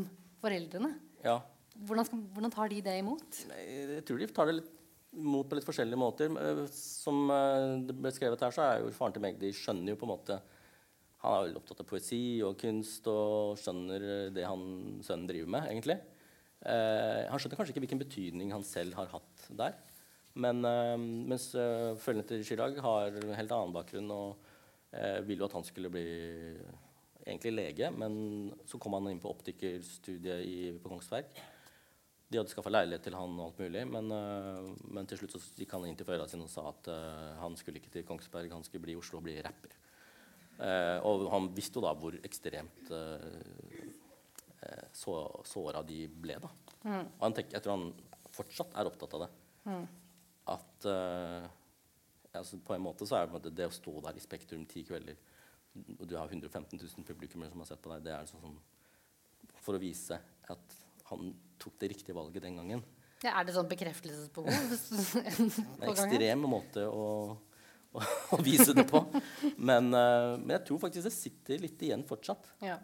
[0.44, 0.94] foreldrene.
[1.26, 1.42] Ja.
[1.76, 3.44] Hvordan, skal, hvordan tar de det imot?
[3.52, 4.72] Jeg tror de tar det litt
[5.16, 6.32] imot på litt forskjellige måter.
[6.40, 10.00] Eh, Som eh, det ble skrevet her, så er jo faren til Magdi skjønner jo
[10.00, 10.40] på en måte
[11.26, 15.68] Han er veldig opptatt av poesi og kunst og skjønner det han sønnen driver med,
[15.72, 15.98] egentlig.
[16.66, 19.76] Eh, han skjønner kanskje ikke hvilken betydning han selv har hatt der.
[20.36, 24.50] Men eh, mens eh, foreldrene til Chirag har en helt annen bakgrunn og
[24.92, 26.08] eh, vil jo at han skulle bli
[27.26, 31.32] egentlig lege, men så kom han inn på optikerstudiet i, på Kongsberg.
[32.30, 35.78] De hadde skaffa leilighet til han og alt mulig, men, øh, men til slutt gikk
[35.78, 36.92] han inn til foreldrene sine og sa at
[37.40, 39.80] han skulle ikke til Kongsberg, han skulle bli i Oslo og bli rapper.
[40.56, 43.92] Eh, og han visste jo da hvor ekstremt uh,
[44.96, 46.50] så, såra de ble, da.
[46.86, 47.90] Og han tenker, jeg tror han
[48.34, 49.30] fortsatt er opptatt av det.
[50.54, 51.46] At øh,
[52.38, 55.18] altså På en måte så er det, det å stå der i Spektrum ti kvelder
[55.76, 59.56] og du har 115 000 publikummere som har sett på deg, det er sånn, sånn
[59.66, 60.20] for å vise
[60.52, 60.78] at
[61.10, 62.84] han tok det riktige valget den gangen.
[63.24, 64.48] Ja, er det sånn bekreftelsesbehov?
[65.16, 67.36] Det er en ekstrem måte å,
[68.36, 69.02] å, vise det på.
[69.58, 72.52] Men, uh, men jeg tror faktisk det sitter litt igjen fortsatt.
[72.66, 72.78] Ja.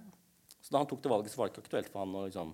[0.62, 2.54] Så da han tok det valget, så var det ikke aktuelt for han å liksom,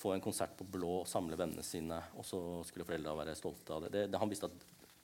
[0.00, 3.76] få en konsert på Blå og samle vennene sine, og så skulle foreldra være stolte
[3.76, 3.92] av det.
[3.96, 4.56] det, det han visste at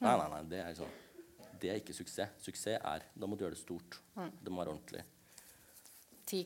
[0.03, 2.39] nei, nei, nei, det er, liksom, det er ikke suksess.
[2.45, 4.01] Suksess er Da må du gjøre det stort.
[4.17, 5.05] Det må være ordentlig.
[6.27, 6.43] Ti,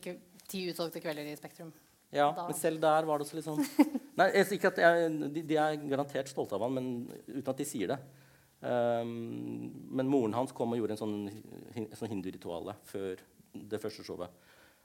[0.51, 1.71] ti utsolgte kvelder i Spektrum.
[2.11, 3.61] Ja, Da- men selv der var det også litt sånn
[4.19, 6.87] Nei, jeg ikke at jeg, de, de er garantert stolte av han, men
[7.29, 7.97] uten at de sier det.
[8.61, 11.17] Ehm, men moren hans kom og gjorde en sånn,
[11.97, 14.41] sånn hindurituale før det første showet.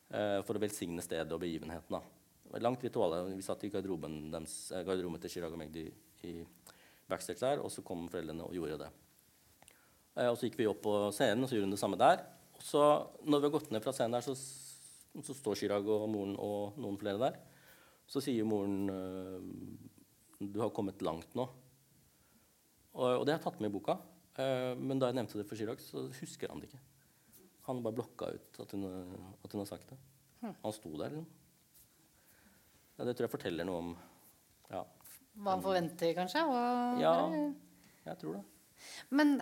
[0.07, 1.97] uh, for å velsigne stedet og begivenheten.
[1.99, 2.61] da.
[2.63, 3.15] Langt ritual.
[3.35, 5.91] Vi satt i garderoben, eh, garderoben til Chirag og Magdi
[6.23, 6.47] i
[7.09, 8.91] backstage der, og så kom foreldrene og gjorde det.
[10.17, 12.23] Uh, og så gikk vi opp på scenen, og så gjorde hun det samme der.
[12.55, 12.85] Og så,
[13.27, 14.37] når vi har gått ned fra scenen der, så,
[15.27, 17.37] så står Chirag og moren og noen flere der.
[18.07, 19.43] Så sier moren uh,
[20.39, 21.49] du har kommet langt nå.
[22.97, 23.99] Og, det har jeg tatt med i boka.
[24.41, 26.81] Eh, men da jeg nevnte det for Chirag, så husker han det ikke.
[27.69, 28.85] Han bare blokka ut at hun,
[29.45, 29.99] at hun har sagt det.
[30.47, 31.27] Han sto der, liksom.
[32.97, 33.91] Ja, det tror jeg forteller noe om
[34.71, 34.81] Ja,
[35.37, 36.41] Hva han forventer, kanskje?
[36.49, 37.13] Og, Ja.
[38.07, 38.45] jeg tror det.
[39.11, 39.35] Men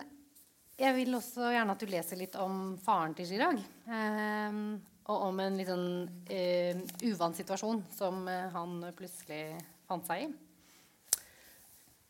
[0.77, 3.61] jeg vil også gjerne at du leser litt om faren til Chirag.
[3.87, 6.75] ehm, og om en litt sånn eh,
[7.05, 9.55] uvant situasjon som eh, han plutselig
[9.87, 10.33] fant seg i.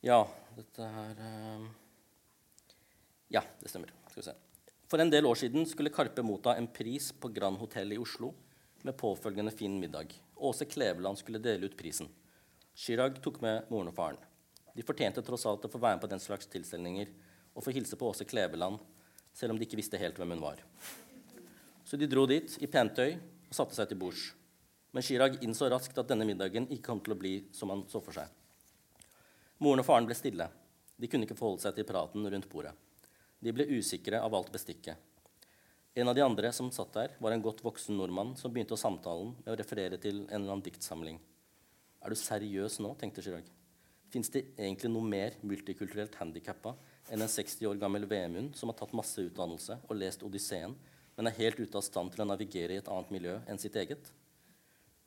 [0.06, 0.24] Ja,
[0.56, 1.68] dette her eh,
[3.36, 3.92] Ja, det stemmer.
[4.10, 4.36] Skal vi se.
[4.90, 8.32] For en del år siden skulle Karpe motta en pris på Grand Hotell i Oslo
[8.86, 10.14] med påfølgende fin middag.
[10.36, 12.08] Åse Kleveland skulle dele ut prisen.
[12.76, 14.20] Chirag tok med moren og faren.
[14.76, 17.12] De fortjente tross alt å få være med på den slags tilstelninger
[17.56, 18.78] og få hilse på Åse Kleveland,
[19.34, 20.62] selv om de ikke visste helt hvem hun var.
[21.88, 24.30] Så de dro dit i pent tøy og satte seg til bords.
[24.94, 28.04] Men Chirag innså raskt at denne middagen ikke kom til å bli som han så
[28.04, 28.30] for seg.
[29.64, 30.50] Moren og faren ble stille.
[31.00, 32.74] De kunne ikke forholde seg til praten rundt bordet.
[33.40, 35.00] De ble usikre av alt bestikket.
[35.96, 38.80] En av de andre som satt der, var en godt voksen nordmann som begynte å
[38.80, 41.22] samtalen med å referere til en eller annen diktsamling.
[42.04, 42.92] Er du seriøs nå?
[43.00, 43.48] tenkte Chirag.
[44.12, 46.76] Fins det egentlig noe mer multikulturelt handikappa
[47.14, 50.76] enn en 60 år gammel Vemund som har tatt masse utdannelse og lest Odysseen,
[51.16, 53.80] men er helt ute av stand til å navigere i et annet miljø enn sitt
[53.80, 54.12] eget?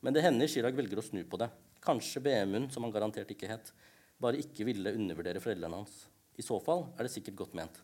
[0.01, 1.51] Men det hender Chirag velger å snu på det.
[1.85, 3.69] Kanskje Vemund, som han garantert ikke het,
[4.19, 6.05] bare ikke ville undervurdere foreldrene hans.
[6.39, 7.79] I så fall er det sikkert godt ment.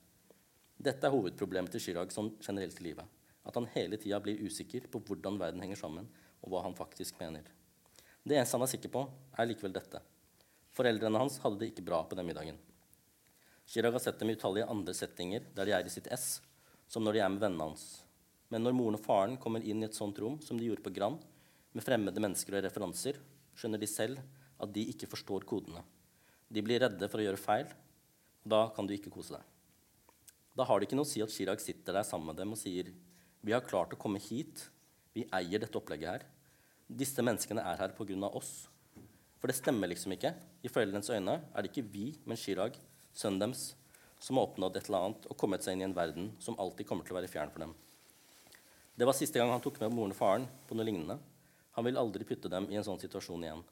[0.75, 3.07] Dette er hovedproblemet til Chirag sånn generelt i livet.
[3.45, 6.07] At han hele tida blir usikker på hvordan verden henger sammen,
[6.43, 7.47] og hva han faktisk mener.
[8.25, 9.03] Det eneste han er sikker på,
[9.37, 10.01] er likevel dette.
[10.75, 12.57] Foreldrene hans hadde det ikke bra på den middagen.
[13.65, 16.41] Chirag har sett dem i utallige andre settinger der de er i sitt ess,
[16.87, 17.85] som når de er med vennene hans.
[18.51, 20.93] Men når moren og faren kommer inn i et sånt rom som de gjorde på
[20.93, 21.21] Grand,
[21.75, 23.17] med fremmede mennesker og referanser,
[23.55, 24.21] skjønner de selv
[24.61, 25.81] at de ikke forstår kodene.
[26.49, 27.67] De blir redde for å gjøre feil,
[28.45, 29.43] og da kan du ikke kose deg.
[30.55, 32.59] Da har det ikke noe å si at Chirag sitter der sammen med dem og
[32.59, 32.93] sier
[33.45, 34.63] vi har klart å komme hit,
[35.13, 36.23] vi eier dette opplegget her.
[36.87, 38.29] Disse menneskene er her pga.
[38.29, 38.67] oss.
[39.37, 40.31] For det stemmer liksom ikke.
[40.65, 42.79] I foreldrenes øyne er det ikke vi, men Chirag,
[43.13, 43.75] sønnen deres,
[44.19, 46.87] som har oppnådd et eller annet og kommet seg inn i en verden som alltid
[46.89, 47.75] kommer til å være fjern for dem.
[48.95, 51.19] Det var siste gang han tok med moren og faren på noe lignende.
[51.75, 53.63] Han vil aldri putte dem i en sånn situasjon igjen.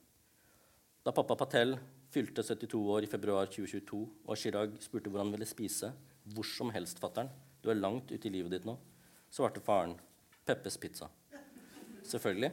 [1.04, 1.78] Da pappa Patel
[2.14, 5.90] fylte 72 år i februar 2022, og Chirag spurte hvor han ville spise,
[6.36, 7.32] hvor som helst, fatter'n,
[7.64, 8.78] du er langt ute i livet ditt nå,
[9.34, 9.96] svarte faren
[10.46, 11.10] Peppes pizza.
[12.04, 12.52] Selvfølgelig.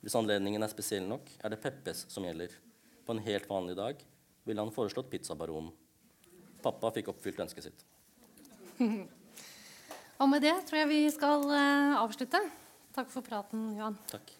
[0.00, 2.52] Hvis anledningen er spesiell nok, er det Peppes som gjelder.
[3.04, 4.02] På en helt vanlig dag
[4.48, 5.72] ville han foreslått pizzabaronen.
[6.60, 7.86] Pappa fikk oppfylt ønsket sitt.
[10.20, 12.42] Og med det tror jeg vi skal eh, avslutte.
[12.92, 13.96] Takk for praten, Johan.
[14.10, 14.39] Takk.